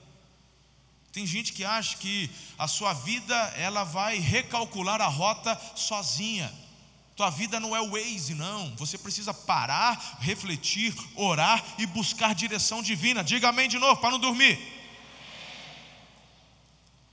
[1.11, 6.53] Tem gente que acha que a sua vida ela vai recalcular a rota sozinha.
[7.15, 8.75] Tua vida não é o Waze, não.
[8.75, 13.23] Você precisa parar, refletir, orar e buscar direção divina.
[13.23, 14.57] Diga amém de novo, para não dormir.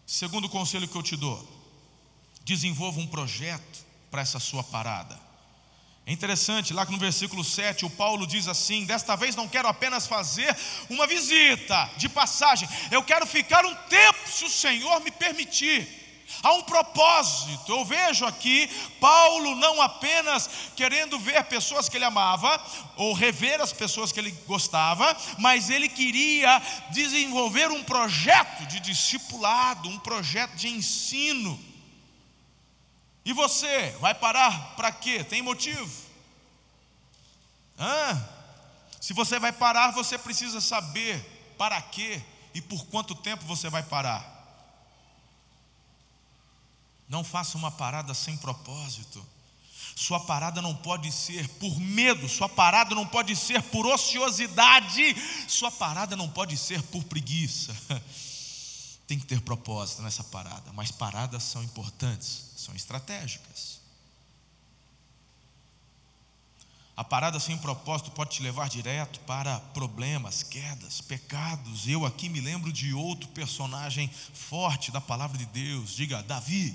[0.06, 1.44] Segundo conselho que eu te dou:
[2.44, 5.25] desenvolva um projeto para essa sua parada.
[6.08, 10.06] É interessante, lá no versículo 7, o Paulo diz assim: Desta vez não quero apenas
[10.06, 10.56] fazer
[10.88, 16.04] uma visita de passagem, eu quero ficar um tempo, se o Senhor me permitir.
[16.42, 18.68] Há um propósito, eu vejo aqui
[19.00, 22.60] Paulo não apenas querendo ver pessoas que ele amava,
[22.96, 29.88] ou rever as pessoas que ele gostava, mas ele queria desenvolver um projeto de discipulado,
[29.88, 31.65] um projeto de ensino.
[33.26, 35.24] E você vai parar para quê?
[35.24, 35.92] Tem motivo?
[37.76, 38.28] Hã?
[39.00, 42.22] Se você vai parar, você precisa saber para quê
[42.54, 44.24] e por quanto tempo você vai parar.
[47.08, 49.26] Não faça uma parada sem propósito.
[49.96, 55.16] Sua parada não pode ser por medo, sua parada não pode ser por ociosidade,
[55.48, 57.74] sua parada não pode ser por preguiça.
[59.08, 63.80] Tem que ter propósito nessa parada, mas paradas são importantes, são estratégicas.
[66.96, 71.86] A parada sem propósito pode te levar direto para problemas, quedas, pecados.
[71.86, 76.74] Eu aqui me lembro de outro personagem forte da palavra de Deus, diga Davi.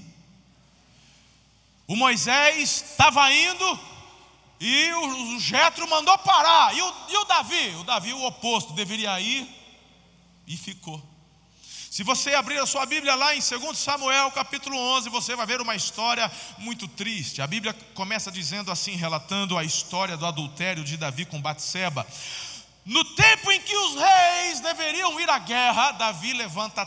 [1.87, 3.79] O Moisés estava indo
[4.59, 6.73] e o, Jetro mandou parar.
[6.75, 7.75] E o, e o Davi?
[7.77, 9.49] O Davi, o oposto, deveria ir
[10.45, 11.10] e ficou.
[11.91, 15.59] Se você abrir a sua Bíblia lá em 2 Samuel capítulo 11, você vai ver
[15.59, 17.41] uma história muito triste.
[17.41, 22.07] A Bíblia começa dizendo assim, relatando a história do adultério de Davi com Batseba.
[22.85, 26.85] No tempo em que os reis deveriam ir à guerra, Davi levanta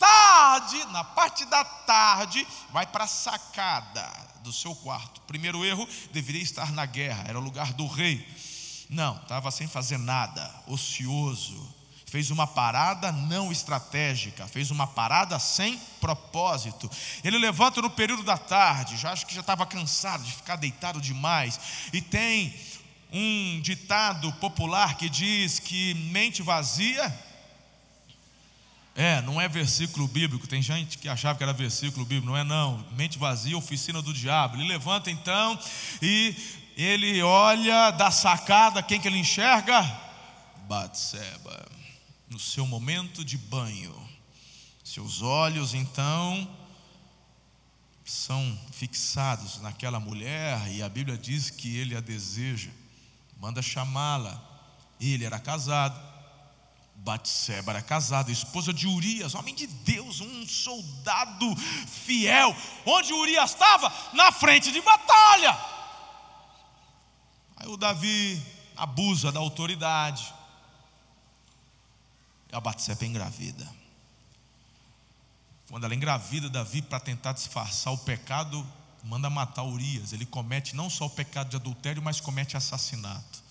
[0.00, 4.10] tarde, na parte da tarde, vai para a sacada
[4.42, 5.20] do seu quarto.
[5.26, 8.26] Primeiro erro, deveria estar na guerra, era o lugar do rei.
[8.88, 11.75] Não, estava sem fazer nada, ocioso.
[12.16, 16.90] Fez uma parada não estratégica, fez uma parada sem propósito.
[17.22, 20.98] Ele levanta no período da tarde, já acho que já estava cansado de ficar deitado
[20.98, 21.60] demais.
[21.92, 22.54] E tem
[23.12, 27.14] um ditado popular que diz que mente vazia
[28.94, 30.46] é, não é versículo bíblico.
[30.46, 32.28] Tem gente que achava que era versículo bíblico.
[32.28, 32.82] Não é, não.
[32.96, 34.56] Mente vazia, oficina do diabo.
[34.56, 35.58] Ele levanta então
[36.00, 36.34] e
[36.78, 38.82] ele olha da sacada.
[38.82, 39.82] Quem que ele enxerga?
[40.66, 41.75] Batseba.
[42.28, 43.94] No seu momento de banho.
[44.84, 46.48] Seus olhos então
[48.04, 52.70] são fixados naquela mulher e a Bíblia diz que ele a deseja.
[53.38, 54.42] Manda chamá-la.
[55.00, 56.16] Ele era casado
[56.98, 61.54] Batseba era casada, esposa de Urias, homem de Deus, um soldado
[61.86, 62.56] fiel.
[62.84, 63.92] Onde Urias estava?
[64.14, 65.56] Na frente de batalha.
[67.56, 68.42] Aí o Davi
[68.76, 70.34] abusa da autoridade.
[72.52, 73.66] A Batseba engravida.
[75.68, 78.64] Quando ela engravida Davi para tentar disfarçar o pecado,
[79.02, 80.12] manda matar Urias.
[80.12, 83.45] Ele comete não só o pecado de adultério, mas comete assassinato.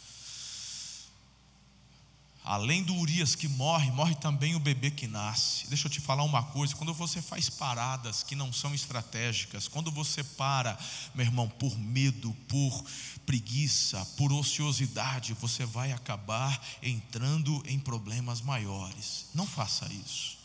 [2.46, 5.66] Além do Urias que morre, morre também o bebê que nasce.
[5.68, 9.90] Deixa eu te falar uma coisa: quando você faz paradas que não são estratégicas, quando
[9.90, 10.78] você para,
[11.16, 12.86] meu irmão, por medo, por
[13.26, 19.26] preguiça, por ociosidade, você vai acabar entrando em problemas maiores.
[19.34, 20.38] Não faça isso.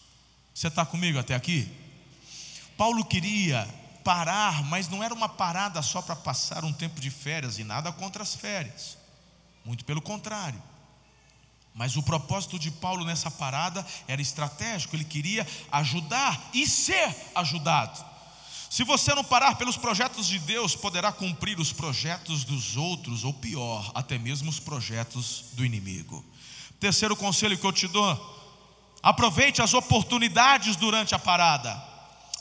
[0.54, 1.70] Você está comigo até aqui?
[2.78, 3.68] Paulo queria
[4.02, 7.92] parar, mas não era uma parada só para passar um tempo de férias e nada
[7.92, 8.96] contra as férias.
[9.66, 10.69] Muito pelo contrário.
[11.74, 18.04] Mas o propósito de Paulo nessa parada era estratégico, ele queria ajudar e ser ajudado.
[18.70, 23.32] Se você não parar pelos projetos de Deus, poderá cumprir os projetos dos outros, ou
[23.32, 26.24] pior, até mesmo os projetos do inimigo.
[26.78, 28.16] Terceiro conselho que eu te dou:
[29.02, 31.90] aproveite as oportunidades durante a parada.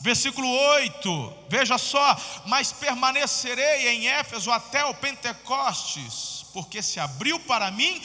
[0.02, 2.16] Versículo 8, veja só:
[2.46, 8.02] Mas permanecerei em Éfeso até o Pentecostes, porque se abriu para mim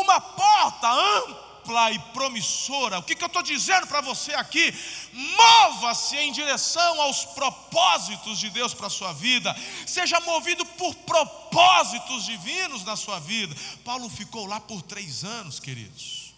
[0.00, 2.98] uma porta ampla e promissora.
[2.98, 4.72] O que, que eu estou dizendo para você aqui?
[5.12, 9.54] Mova-se em direção aos propósitos de Deus para a sua vida,
[9.86, 13.54] seja movido por propósitos divinos na sua vida.
[13.84, 16.34] Paulo ficou lá por três anos, queridos.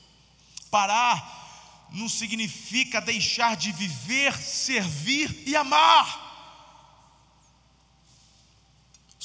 [0.71, 1.45] Parar
[1.93, 6.26] não significa deixar de viver, servir e amar.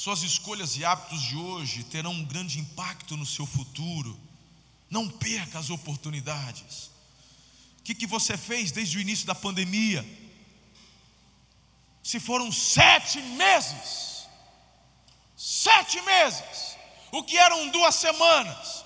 [0.02, 4.18] Suas escolhas e hábitos de hoje terão um grande impacto no seu futuro.
[4.90, 6.90] Não perca as oportunidades.
[7.78, 10.04] O que, que você fez desde o início da pandemia?
[12.02, 14.26] Se foram sete meses,
[15.36, 16.76] sete meses,
[17.12, 18.84] o que eram duas semanas,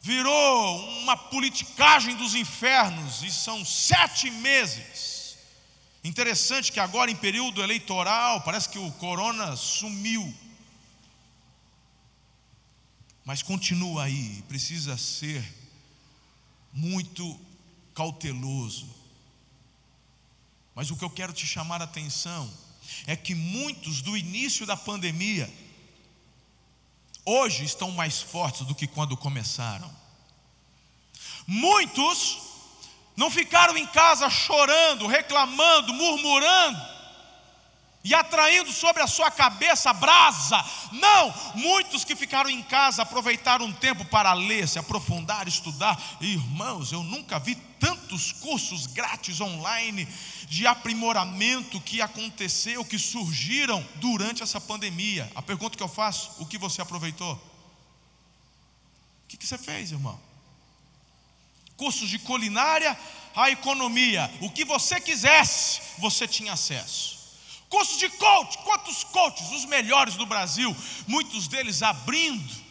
[0.00, 5.13] virou uma politicagem dos infernos, e são sete meses.
[6.04, 10.34] Interessante que agora, em período eleitoral, parece que o corona sumiu.
[13.24, 15.42] Mas continua aí, precisa ser
[16.74, 17.40] muito
[17.94, 18.86] cauteloso.
[20.74, 22.52] Mas o que eu quero te chamar a atenção
[23.06, 25.50] é que muitos do início da pandemia,
[27.24, 29.90] hoje estão mais fortes do que quando começaram.
[31.46, 32.53] Muitos
[33.16, 36.94] não ficaram em casa chorando, reclamando, murmurando.
[38.06, 40.62] e atraindo sobre a sua cabeça brasa.
[40.92, 45.98] Não, muitos que ficaram em casa aproveitaram um tempo para ler, se aprofundar, estudar.
[46.20, 50.06] Irmãos, eu nunca vi tantos cursos grátis online
[50.50, 55.32] de aprimoramento que aconteceu, que surgiram durante essa pandemia.
[55.34, 57.32] A pergunta que eu faço: o que você aproveitou?
[57.34, 60.20] O que, que você fez, irmão?
[61.76, 62.96] Cursos de culinária,
[63.34, 67.14] a economia, o que você quisesse, você tinha acesso.
[67.68, 70.74] Cursos de coach, quantos coaches, os melhores do Brasil,
[71.08, 72.64] muitos deles abrindo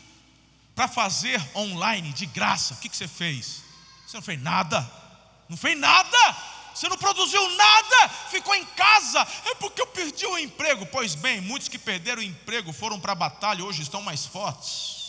[0.74, 2.74] para fazer online de graça.
[2.74, 3.62] O que, que você fez?
[4.08, 4.90] Você não fez nada,
[5.50, 6.38] não fez nada,
[6.74, 10.86] você não produziu nada, ficou em casa, é porque eu perdi o emprego.
[10.86, 15.03] Pois bem, muitos que perderam o emprego foram para a batalha, hoje estão mais fortes,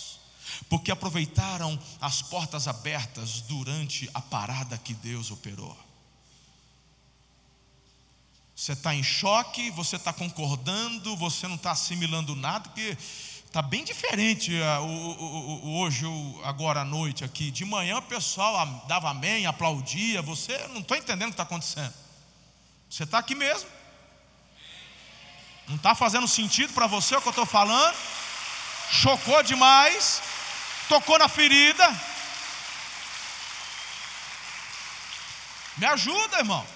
[0.68, 5.76] porque aproveitaram as portas abertas durante a parada que Deus operou.
[8.54, 12.96] Você está em choque, você está concordando, você não está assimilando nada, porque
[13.46, 16.06] está bem diferente uh, hoje,
[16.44, 17.50] agora à noite aqui.
[17.50, 21.92] De manhã o pessoal dava amém, aplaudia, você não está entendendo o que está acontecendo.
[22.88, 23.68] Você está aqui mesmo.
[25.66, 27.96] Não está fazendo sentido para você o que eu estou falando?
[28.90, 30.22] Chocou demais,
[30.88, 31.84] tocou na ferida.
[35.76, 36.66] Me ajuda, irmão.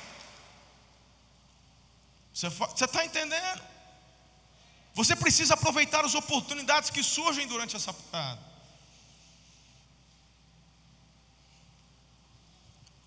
[2.33, 3.63] Você está entendendo?
[4.95, 8.49] Você precisa aproveitar as oportunidades que surgem durante essa parada.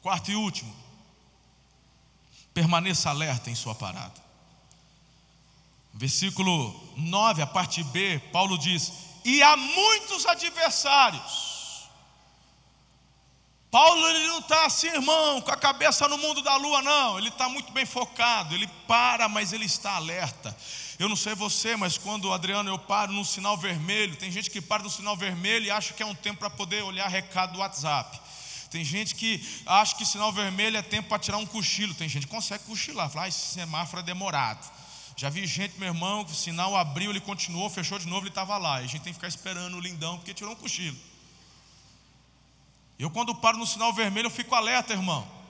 [0.02, 0.76] Quarto e último,
[2.54, 4.20] permaneça alerta em sua parada.
[5.94, 8.92] Versículo 9, a parte B, Paulo diz:
[9.24, 11.52] E há muitos adversários
[13.72, 17.18] Paulo ele não está assim, irmão, com a cabeça no mundo da lua, não.
[17.18, 18.54] Ele está muito bem focado.
[18.54, 20.56] Ele para, mas ele está alerta.
[21.00, 24.60] Eu não sei você, mas quando Adriano eu paro no sinal vermelho, tem gente que
[24.60, 27.60] para no sinal vermelho e acha que é um tempo para poder olhar recado do
[27.60, 28.20] WhatsApp.
[28.70, 31.94] Tem gente que acha que sinal vermelho é tempo para tirar um cochilo.
[31.94, 34.70] Tem gente que consegue cochilar, fala, ah, esse semáforo é demorado.
[35.16, 38.30] Já vi gente, meu irmão, que o sinal abriu, ele continuou, fechou de novo, ele
[38.30, 38.82] estava lá.
[38.82, 40.98] E a gente tem que ficar esperando o lindão porque tirou um cochilo.
[42.98, 45.41] Eu, quando paro no sinal vermelho, eu fico alerta, irmão.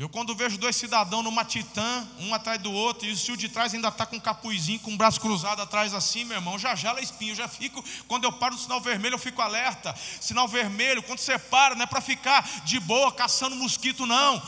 [0.00, 3.74] Eu, quando vejo dois cidadãos numa titã, um atrás do outro, e o de trás
[3.74, 6.74] ainda está com um capuzinho, com o um braço cruzado atrás assim, meu irmão, já
[6.74, 7.84] gela espinho, já fico.
[8.08, 9.94] Quando eu paro no sinal vermelho, eu fico alerta.
[10.18, 14.42] Sinal vermelho, quando você para, não é para ficar de boa caçando mosquito, não.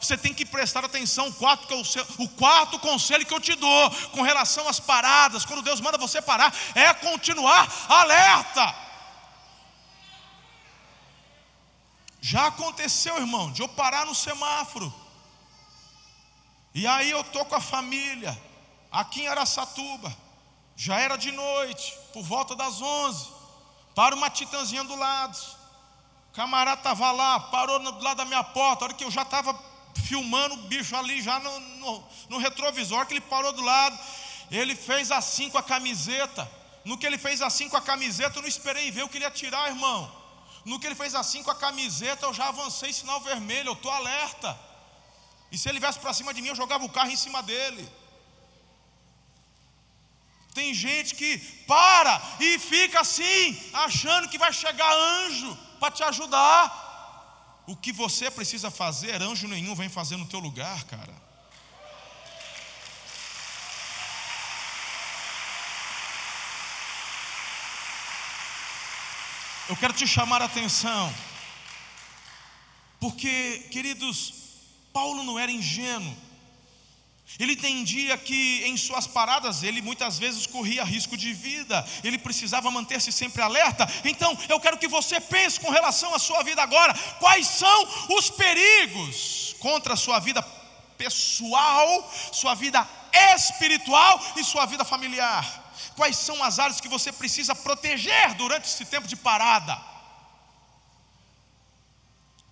[0.00, 1.28] Você tem que prestar atenção.
[1.28, 1.80] O quarto, eu,
[2.18, 6.20] o quarto conselho que eu te dou com relação às paradas, quando Deus manda você
[6.20, 8.87] parar, é continuar alerta.
[12.20, 14.92] Já aconteceu, irmão, de eu parar no semáforo.
[16.74, 18.36] E aí eu tô com a família,
[18.90, 20.14] aqui em Araçatuba.
[20.76, 23.28] Já era de noite, por volta das 11.
[23.94, 25.36] Para uma titãzinha do lado.
[26.30, 28.84] O camarada estava lá, parou do lado da minha porta.
[28.84, 29.58] A hora que eu já estava
[30.04, 33.98] filmando o bicho ali, já no, no, no retrovisor, que ele parou do lado.
[34.50, 36.48] Ele fez assim com a camiseta.
[36.84, 39.24] No que ele fez assim com a camiseta, eu não esperei ver o que ele
[39.24, 40.17] ia tirar, irmão.
[40.68, 43.90] No que ele fez assim com a camiseta, eu já avancei sinal vermelho, eu estou
[43.90, 44.50] alerta.
[45.50, 47.84] E se ele viesse para cima de mim, eu jogava o carro em cima dele.
[50.58, 51.38] Tem gente que
[51.72, 56.62] para e fica assim, achando que vai chegar anjo para te ajudar.
[57.66, 61.14] O que você precisa fazer, anjo nenhum vem fazer no teu lugar, cara.
[69.68, 71.14] Eu quero te chamar a atenção,
[72.98, 74.32] porque, queridos,
[74.92, 76.16] Paulo não era ingênuo,
[77.38, 82.70] ele entendia que em suas paradas ele muitas vezes corria risco de vida, ele precisava
[82.70, 83.86] manter-se sempre alerta.
[84.04, 88.30] Então, eu quero que você pense com relação à sua vida agora: quais são os
[88.30, 90.42] perigos contra a sua vida
[90.96, 92.88] pessoal, sua vida
[93.36, 95.67] espiritual e sua vida familiar?
[95.98, 99.76] Quais são as áreas que você precisa proteger durante esse tempo de parada?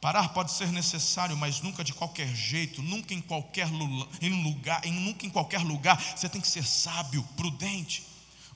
[0.01, 5.31] Parar pode ser necessário, mas nunca de qualquer jeito, nunca em qualquer lugar, nunca em
[5.31, 5.97] qualquer lugar.
[6.17, 8.05] Você tem que ser sábio, prudente.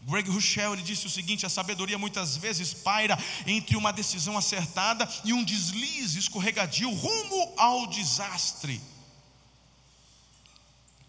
[0.02, 3.16] Greg Rochelle ele disse o seguinte: a sabedoria muitas vezes paira
[3.46, 8.80] entre uma decisão acertada e um deslize escorregadio rumo ao desastre.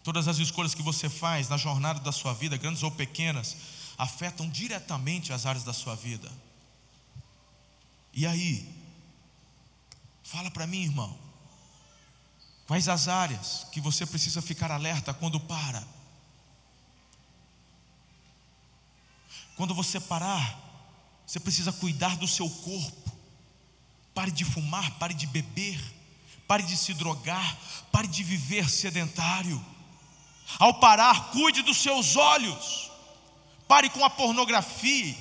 [0.04, 3.56] Todas as escolhas que você faz na jornada da sua vida, grandes ou pequenas,
[4.02, 6.28] afetam diretamente as áreas da sua vida.
[8.12, 8.68] E aí?
[10.24, 11.16] Fala para mim, irmão.
[12.66, 15.86] Quais as áreas que você precisa ficar alerta quando para?
[19.54, 20.58] Quando você parar,
[21.24, 23.12] você precisa cuidar do seu corpo.
[24.12, 25.80] Pare de fumar, pare de beber,
[26.48, 27.56] pare de se drogar,
[27.92, 29.64] pare de viver sedentário.
[30.58, 32.91] Ao parar, cuide dos seus olhos.
[33.72, 35.16] Pare com a pornografia,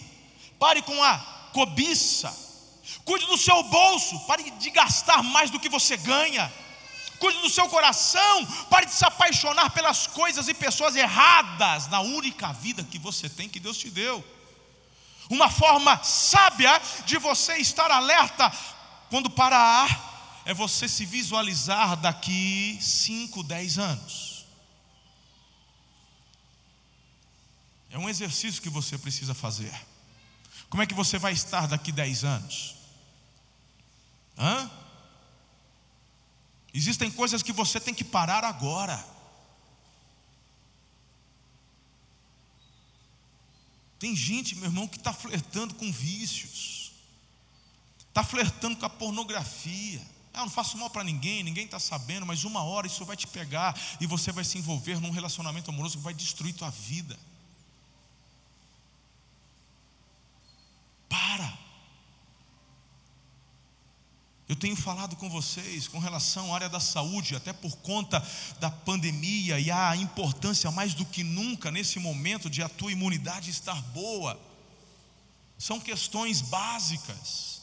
[0.59, 1.17] pare com a
[1.53, 2.29] cobiça.
[3.05, 6.51] Cuide do seu bolso, pare de gastar mais do que você ganha.
[7.17, 12.51] Cuide do seu coração, pare de se apaixonar pelas coisas e pessoas erradas na única
[12.51, 14.21] vida que você tem que Deus te deu.
[15.29, 18.51] Uma forma sábia de você estar alerta
[19.09, 24.30] quando parar é você se visualizar daqui 5, 10 anos.
[27.91, 29.73] É um exercício que você precisa fazer.
[30.69, 32.75] Como é que você vai estar daqui 10 anos?
[34.37, 34.71] Hã?
[36.73, 39.05] Existem coisas que você tem que parar agora.
[43.99, 46.91] Tem gente, meu irmão, que está flertando com vícios,
[48.07, 50.01] está flertando com a pornografia.
[50.33, 53.27] Ah, não faço mal para ninguém, ninguém está sabendo, mas uma hora isso vai te
[53.27, 57.19] pegar e você vai se envolver num relacionamento amoroso que vai destruir tua vida.
[61.07, 61.59] Para.
[64.51, 68.21] Eu tenho falado com vocês com relação à área da saúde, até por conta
[68.59, 73.49] da pandemia e a importância mais do que nunca nesse momento de a tua imunidade
[73.49, 74.37] estar boa.
[75.57, 77.60] São questões básicas.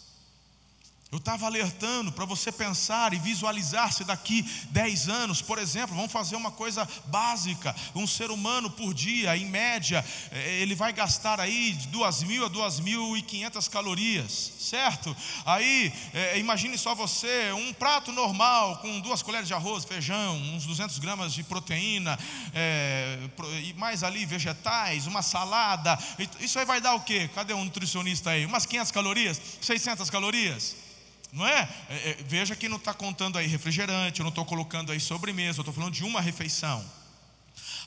[1.11, 6.37] Eu estava alertando para você pensar e visualizar-se daqui 10 anos, por exemplo, vamos fazer
[6.37, 7.75] uma coisa básica.
[7.95, 12.51] Um ser humano por dia, em média, eh, ele vai gastar aí de 2.000 a
[12.51, 15.17] 2.500 calorias, certo?
[15.47, 20.67] Aí, é, imagine só você, um prato normal com duas colheres de arroz, feijão, uns
[20.67, 22.19] 200 gramas de proteína,
[22.53, 23.19] é,
[23.65, 25.99] e mais ali vegetais, uma salada.
[26.39, 27.31] Isso aí vai dar o quê?
[27.35, 28.45] Cadê um nutricionista aí?
[28.45, 29.41] Umas 500 calorias?
[29.63, 30.88] 600 calorias?
[31.33, 31.69] Não é?
[31.91, 35.59] é, é veja que não está contando aí refrigerante, eu não estou colocando aí sobremesa,
[35.59, 36.85] eu estou falando de uma refeição.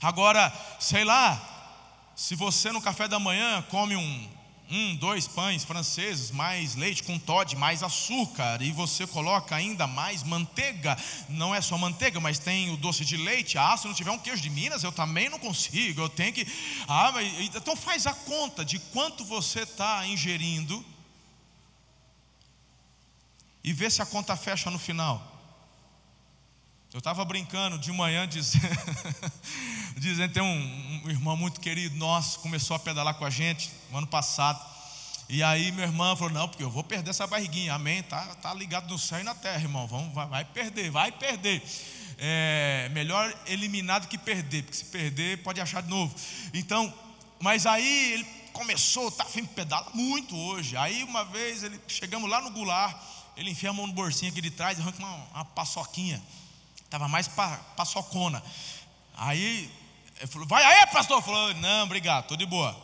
[0.02, 1.40] Agora, sei lá,
[2.16, 4.30] se você no café da manhã come um,
[4.70, 10.24] um, dois pães franceses, mais leite com Todd, mais açúcar, e você coloca ainda mais
[10.24, 13.58] manteiga, não é só manteiga, mas tem o doce de leite.
[13.58, 16.48] Ah, se não tiver um queijo de Minas, eu também não consigo, eu tenho que.
[16.88, 20.84] Ah, mas, então faz a conta de quanto você está ingerindo
[23.64, 25.32] e vê se a conta fecha no final.
[26.94, 28.68] Eu estava brincando de manhã, dizendo,
[29.96, 34.00] dizendo tem um, um, irmão muito querido nosso, começou a pedalar com a gente no
[34.00, 34.60] ano passado.
[35.30, 38.54] E aí meu irmão falou, não, porque eu vou perder essa barriguinha, amém, tá, tá
[38.54, 41.64] ligado no céu e na terra, irmão, Vamos, vai, vai perder, vai perder.
[42.18, 46.14] É, melhor eliminar do que perder, porque se perder pode achar de novo.
[46.54, 46.94] Então,
[47.40, 50.76] mas aí ele começou, tá afim de pedalar muito hoje.
[50.76, 52.96] Aí uma vez ele chegamos lá no Goulart,
[53.36, 56.22] ele enfia a mão no bolsinho aqui de trás e arranca uma, uma paçoquinha.
[56.84, 58.44] Estava mais pa, paçocona.
[59.16, 59.72] Aí
[60.18, 61.22] ele falou, vai aí, pastor.
[61.22, 62.76] Falou, não, obrigado, estou de boa.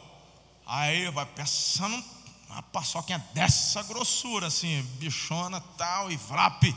[0.66, 2.04] Aí vai pensando
[2.50, 6.76] uma paçoquinha dessa grossura, assim, bichona tal, e vrape.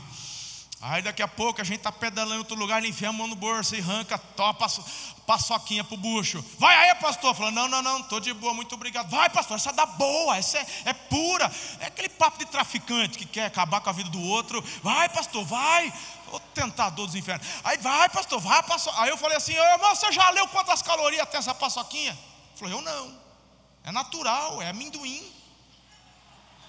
[0.81, 3.27] Aí daqui a pouco a gente está pedalando em outro lugar, ele enfia a mão
[3.27, 4.67] no bolso e arranca, topa
[5.27, 6.43] paçoquinha pro bucho.
[6.57, 7.35] Vai aí, pastor.
[7.35, 9.09] Falou, não, não, não, estou de boa, muito obrigado.
[9.09, 11.51] Vai, pastor, essa dá boa, essa é, é, pura.
[11.79, 14.61] É aquele papo de traficante que quer acabar com a vida do outro.
[14.81, 15.93] Vai, pastor, vai.
[16.31, 17.45] O tentador dos infernos.
[17.63, 18.93] Aí vai, pastor, vai, pastor.
[18.97, 22.17] Aí eu falei assim, ô irmão, você já leu quantas calorias tem essa paçoquinha?
[22.55, 23.13] Falou, eu não.
[23.83, 25.31] É natural, é amendoim.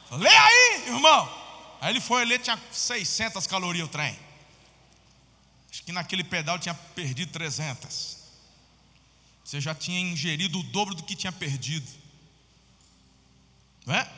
[0.09, 1.41] Falei, lê aí, irmão.
[1.83, 4.16] Aí ele foi ler, tinha 600 calorias o trem.
[5.68, 8.18] Acho que naquele pedal tinha perdido 300.
[9.45, 11.91] Você já tinha ingerido o dobro do que tinha perdido.
[13.85, 14.09] Não é?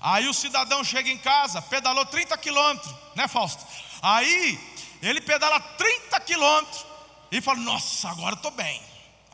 [0.00, 3.66] Aí o cidadão chega em casa, pedalou 30 quilômetros, né, Fausto?
[4.00, 4.60] Aí
[5.02, 6.86] ele pedala 30 quilômetros
[7.32, 8.80] e fala: Nossa, agora estou bem.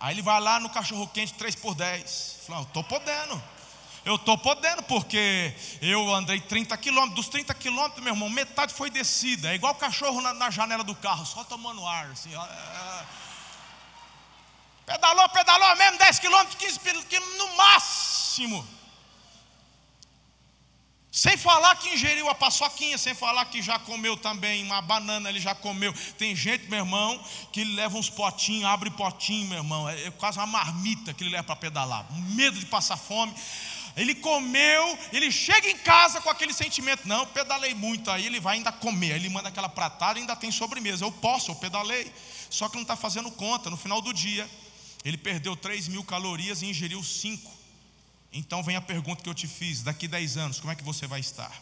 [0.00, 2.44] Aí ele vai lá no cachorro quente 3 por 10.
[2.46, 3.57] Fala: Estou podendo.
[4.08, 7.16] Eu estou podendo, porque eu andei 30 quilômetros.
[7.16, 9.50] Dos 30 quilômetros, meu irmão, metade foi descida.
[9.50, 12.06] É igual cachorro na, na janela do carro, só tomando ar.
[12.10, 13.04] Assim, ó, é...
[14.86, 18.66] Pedalou, pedalou mesmo, 10 quilômetros, 15 quilômetros no máximo.
[21.10, 25.40] Sem falar que ingeriu a paçoquinha, sem falar que já comeu também uma banana, ele
[25.40, 25.92] já comeu.
[26.16, 29.88] Tem gente, meu irmão, que leva uns potinhos, abre potinho, meu irmão.
[29.88, 32.06] É quase uma marmita que ele leva para pedalar.
[32.12, 33.34] Medo de passar fome.
[33.98, 38.56] Ele comeu, ele chega em casa com aquele sentimento, não, pedalei muito, aí ele vai
[38.56, 41.04] ainda comer, aí ele manda aquela pratada e ainda tem sobremesa.
[41.04, 42.10] Eu posso, eu pedalei.
[42.48, 43.68] Só que não está fazendo conta.
[43.68, 44.48] No final do dia,
[45.04, 47.50] ele perdeu 3 mil calorias e ingeriu 5.
[48.32, 51.08] Então vem a pergunta que eu te fiz: daqui 10 anos, como é que você
[51.08, 51.52] vai estar?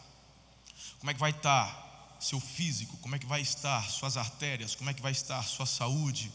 [0.99, 2.99] Como é que vai estar seu físico?
[2.99, 4.75] Como é que vai estar suas artérias?
[4.75, 6.31] Como é que vai estar sua saúde?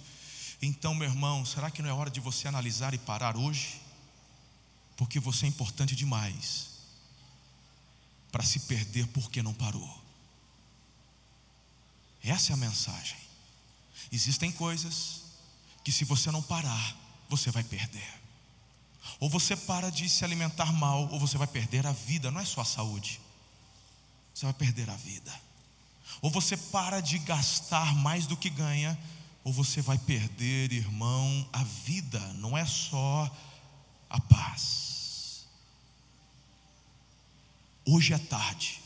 [0.64, 3.80] Então, meu irmão, será que não é hora de você analisar e parar hoje?
[5.02, 6.68] Porque você é importante demais
[8.32, 10.00] para se perder porque não parou.
[12.24, 13.18] Essa é a mensagem.
[14.12, 15.24] Existem coisas
[15.84, 16.96] que, se você não parar,
[17.28, 18.22] você vai perder.
[19.20, 22.46] Ou você para de se alimentar mal, ou você vai perder a vida, não é
[22.46, 23.20] só a saúde.
[24.36, 25.34] Você vai perder a vida.
[26.22, 28.96] Ou você para de gastar mais do que ganha,
[29.44, 33.36] ou você vai perder, irmão, a vida, não é só
[34.08, 34.91] a paz.
[37.86, 38.82] Hoje é tarde.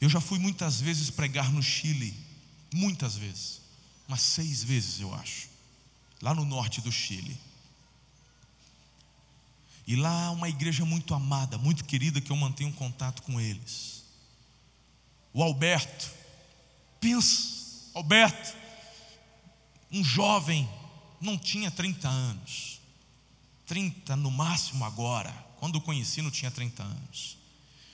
[0.00, 2.14] Eu já fui muitas vezes pregar no Chile,
[2.72, 3.60] muitas vezes,
[4.08, 5.48] umas seis vezes eu acho,
[6.22, 7.36] lá no norte do Chile.
[9.86, 14.04] E lá uma igreja muito amada, muito querida, que eu mantenho contato com eles.
[15.34, 16.10] O Alberto,
[16.98, 18.56] pensa, Alberto,
[19.92, 20.68] um jovem,
[21.20, 22.80] não tinha 30 anos,
[23.66, 27.36] 30 no máximo agora, quando o conheci não tinha 30 anos.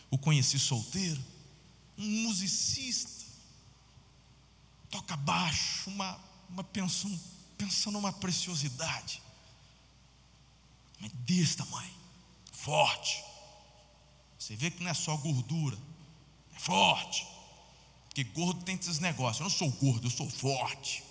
[0.08, 1.20] O conheci solteiro,
[1.98, 3.24] um musicista,
[4.88, 6.16] toca baixo, uma,
[6.48, 7.20] uma pensando,
[7.58, 9.20] pensando numa preciosidade,
[11.00, 11.92] mas desse tamanho,
[12.52, 13.24] forte.
[14.38, 15.76] Você vê que não é só gordura,
[16.54, 17.26] é forte.
[18.06, 19.40] Porque gordo tem esses negócios.
[19.40, 21.02] Eu não sou gordo, eu sou forte.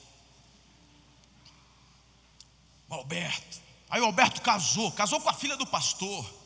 [2.88, 3.62] O Alberto.
[3.90, 6.45] Aí o Alberto casou, casou com a filha do pastor.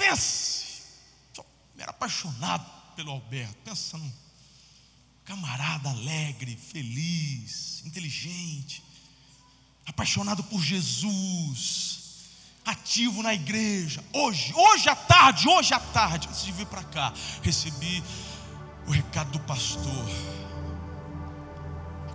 [0.00, 0.82] Pense,
[1.36, 1.44] eu
[1.78, 2.64] era apaixonado
[2.96, 4.10] pelo Alberto, pensando,
[5.26, 8.82] camarada alegre, feliz, inteligente,
[9.84, 12.30] apaixonado por Jesus,
[12.64, 14.02] ativo na igreja.
[14.14, 18.02] Hoje, hoje à tarde, hoje à tarde, antes de vir para cá, recebi
[18.86, 20.06] o recado do pastor.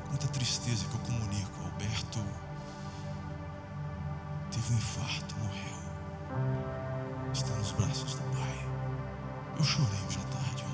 [0.10, 2.26] Muita tristeza que eu comunico, Alberto
[4.50, 6.75] teve um infarto, morreu.
[7.36, 8.66] Está nos braços do Pai.
[9.58, 10.66] Eu chorei hoje à tarde.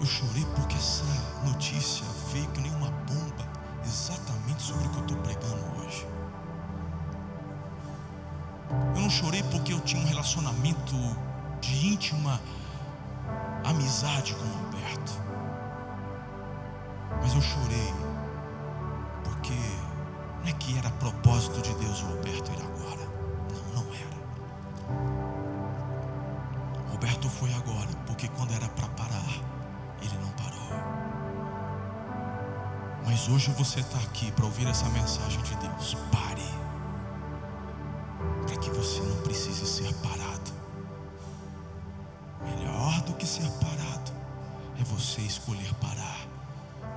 [0.00, 1.04] Eu chorei porque essa
[1.44, 3.46] notícia veio que nem uma bomba,
[3.84, 6.06] exatamente sobre o que eu estou pregando hoje.
[8.96, 10.96] Eu não chorei porque eu tinha um relacionamento
[11.60, 12.40] de íntima
[13.62, 15.12] amizade com o Alberto.
[17.20, 17.92] Mas eu chorei
[19.22, 19.52] porque
[20.40, 23.01] não é que era propósito de Deus o Alberto ir agora.
[24.92, 26.88] Não, não era.
[26.88, 29.32] O Alberto foi agora porque quando era para parar,
[30.00, 30.52] ele não parou.
[33.04, 35.96] Mas hoje você está aqui para ouvir essa mensagem de Deus.
[36.10, 36.42] Pare.
[38.46, 40.52] Para que você não precise ser parado.
[42.44, 44.12] Melhor do que ser parado
[44.80, 46.26] é você escolher parar.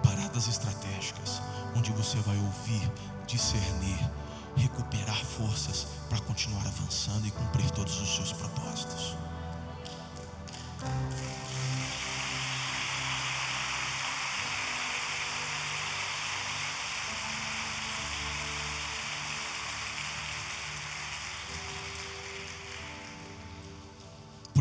[0.04, 1.42] Paradas estratégicas,
[1.76, 2.92] onde você vai ouvir,
[3.26, 4.00] discernir,
[4.56, 9.16] recuperar forças para continuar avançando e cumprir todos os seus propósitos.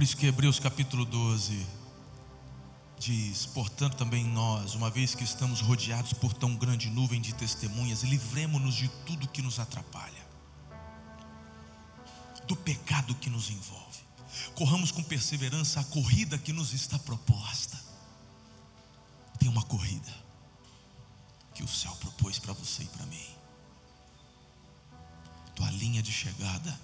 [0.05, 1.66] isso que Hebreus capítulo 12
[3.05, 8.03] diz: Portanto, também nós, uma vez que estamos rodeados por tão grande nuvem de testemunhas,
[8.03, 10.27] livremos-nos de tudo que nos atrapalha,
[12.47, 14.01] do pecado que nos envolve,
[14.55, 17.79] corramos com perseverança a corrida que nos está proposta.
[19.39, 20.13] Tem uma corrida
[21.55, 23.27] que o céu propôs para você e para mim.
[25.55, 26.81] Tua linha de chegada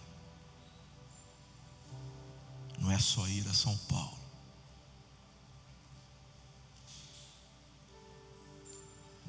[2.79, 4.20] não é só ir a São Paulo.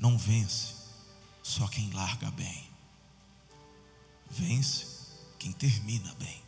[0.02, 0.74] Não vence
[1.44, 2.68] só quem larga bem.
[4.32, 4.88] Vence
[5.38, 6.42] quem termina bem.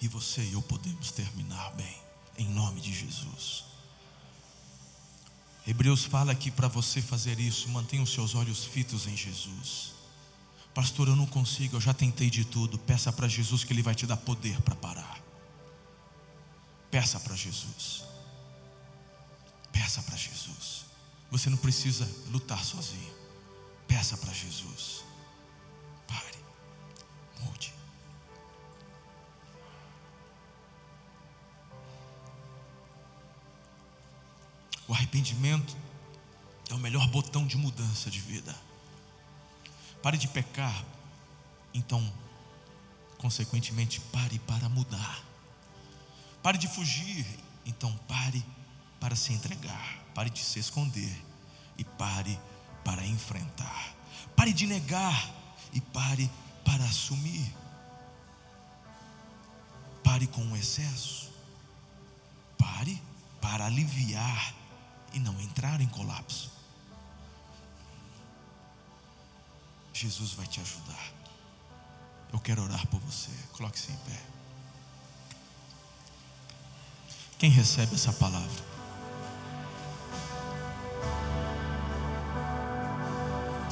[0.00, 1.96] E você e eu podemos terminar bem,
[2.38, 3.64] em nome de Jesus.
[5.66, 9.94] Hebreus fala que para você fazer isso, mantenha os seus olhos fitos em Jesus.
[10.72, 12.78] Pastor, eu não consigo, eu já tentei de tudo.
[12.78, 15.20] Peça para Jesus que Ele vai te dar poder para parar.
[16.88, 18.04] Peça para Jesus.
[19.72, 20.85] Peça para Jesus.
[21.30, 23.14] Você não precisa lutar sozinho.
[23.86, 25.04] Peça para Jesus.
[26.06, 26.38] Pare.
[27.40, 27.72] Mude.
[34.88, 35.76] O arrependimento
[36.70, 38.54] é o melhor botão de mudança de vida.
[40.02, 40.84] pare de pecar.
[41.74, 42.12] Então,
[43.18, 45.22] consequentemente, pare para mudar.
[46.42, 47.26] Pare de fugir,
[47.64, 48.44] então pare
[49.00, 50.05] para se entregar.
[50.16, 51.14] Pare de se esconder
[51.76, 52.40] e pare
[52.82, 53.94] para enfrentar.
[54.34, 55.30] Pare de negar
[55.74, 56.30] e pare
[56.64, 57.54] para assumir.
[60.02, 61.30] Pare com o excesso.
[62.56, 62.98] Pare
[63.42, 64.54] para aliviar
[65.12, 66.50] e não entrar em colapso.
[69.92, 71.12] Jesus vai te ajudar.
[72.32, 73.30] Eu quero orar por você.
[73.52, 74.22] Coloque-se em pé.
[77.38, 78.75] Quem recebe essa palavra?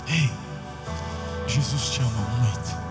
[0.09, 0.31] Ei,
[1.47, 2.85] Jesus te ama muito.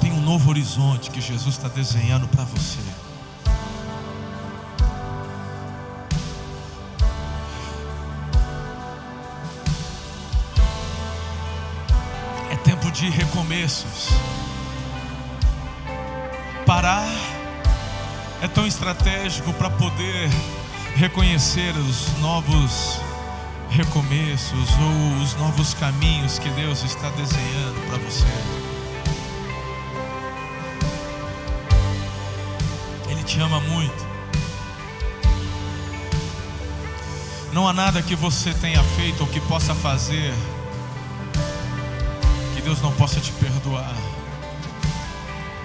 [0.00, 2.78] Tem um novo horizonte que Jesus está desenhando para você.
[12.50, 14.10] É tempo de recomeços.
[16.64, 17.08] Parar
[18.42, 20.28] é tão estratégico para poder
[20.96, 22.98] reconhecer os novos
[23.68, 28.24] recomeços ou os novos caminhos que Deus está desenhando para você.
[33.10, 34.06] Ele te ama muito.
[37.52, 40.32] Não há nada que você tenha feito ou que possa fazer
[42.54, 43.94] que Deus não possa te perdoar.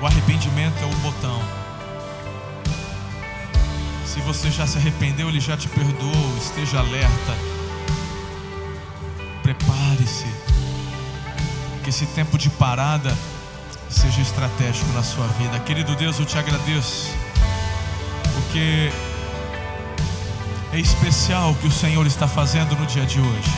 [0.01, 1.60] O arrependimento é o botão.
[4.11, 6.37] Se você já se arrependeu, Ele já te perdoou.
[6.37, 7.33] Esteja alerta.
[9.41, 10.25] Prepare-se.
[11.81, 13.17] Que esse tempo de parada
[13.89, 15.57] seja estratégico na sua vida.
[15.61, 17.15] Querido Deus, eu te agradeço.
[18.33, 18.91] Porque
[20.73, 23.51] é especial o que o Senhor está fazendo no dia de hoje.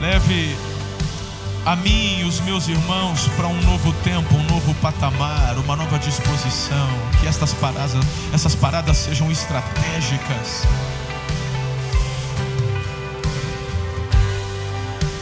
[0.00, 0.56] Leve
[1.64, 5.98] a mim e os meus irmãos para um novo tempo, um novo patamar, uma nova
[5.98, 6.88] disposição.
[7.20, 10.66] Que estas paradas, essas paradas sejam estratégicas.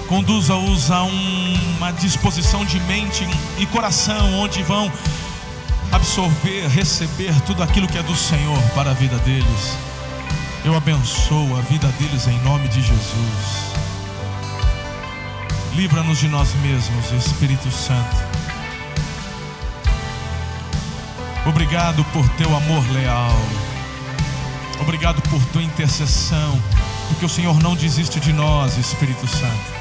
[0.08, 3.24] Conduza-os a um, uma disposição de mente
[3.58, 4.90] e coração, onde vão
[5.92, 9.76] absorver, receber tudo aquilo que é do Senhor para a vida deles.
[10.64, 13.79] Eu abençoo a vida deles em nome de Jesus.
[15.74, 18.16] Livra-nos de nós mesmos, Espírito Santo.
[21.46, 23.36] Obrigado por teu amor leal.
[24.80, 26.60] Obrigado por tua intercessão.
[27.08, 29.80] Porque o Senhor não desiste de nós, Espírito Santo.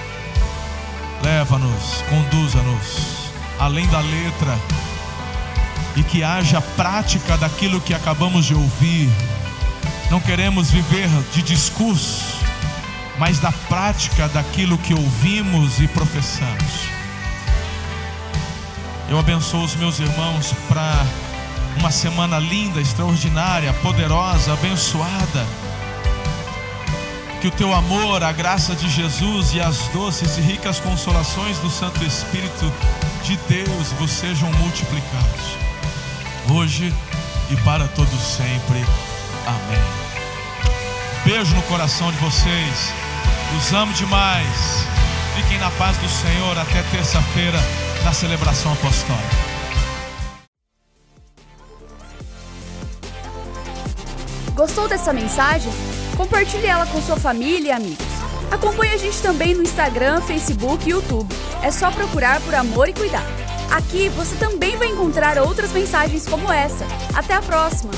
[1.22, 3.30] Leva-nos, conduza-nos
[3.60, 4.58] além da letra
[5.96, 9.10] e que haja prática daquilo que acabamos de ouvir.
[10.10, 12.39] Não queremos viver de discurso,
[13.20, 16.90] mas da prática daquilo que ouvimos e professamos.
[19.10, 21.06] Eu abençoo os meus irmãos para
[21.78, 25.46] uma semana linda, extraordinária, poderosa, abençoada.
[27.42, 31.70] Que o teu amor, a graça de Jesus e as doces e ricas consolações do
[31.70, 32.72] Santo Espírito
[33.24, 35.58] de Deus vos sejam multiplicados,
[36.50, 36.94] hoje
[37.50, 38.84] e para todos sempre.
[39.46, 39.84] Amém.
[41.26, 43.09] Beijo no coração de vocês.
[43.58, 44.86] Os amo demais.
[45.36, 47.58] Fiquem na paz do Senhor até terça-feira
[48.04, 49.50] na celebração apostólica.
[54.54, 55.72] Gostou dessa mensagem?
[56.16, 58.06] Compartilhe ela com sua família e amigos.
[58.52, 61.34] Acompanhe a gente também no Instagram, Facebook e YouTube.
[61.64, 63.26] É só procurar por Amor e Cuidar.
[63.72, 66.86] Aqui você também vai encontrar outras mensagens como essa.
[67.16, 67.92] Até a próxima!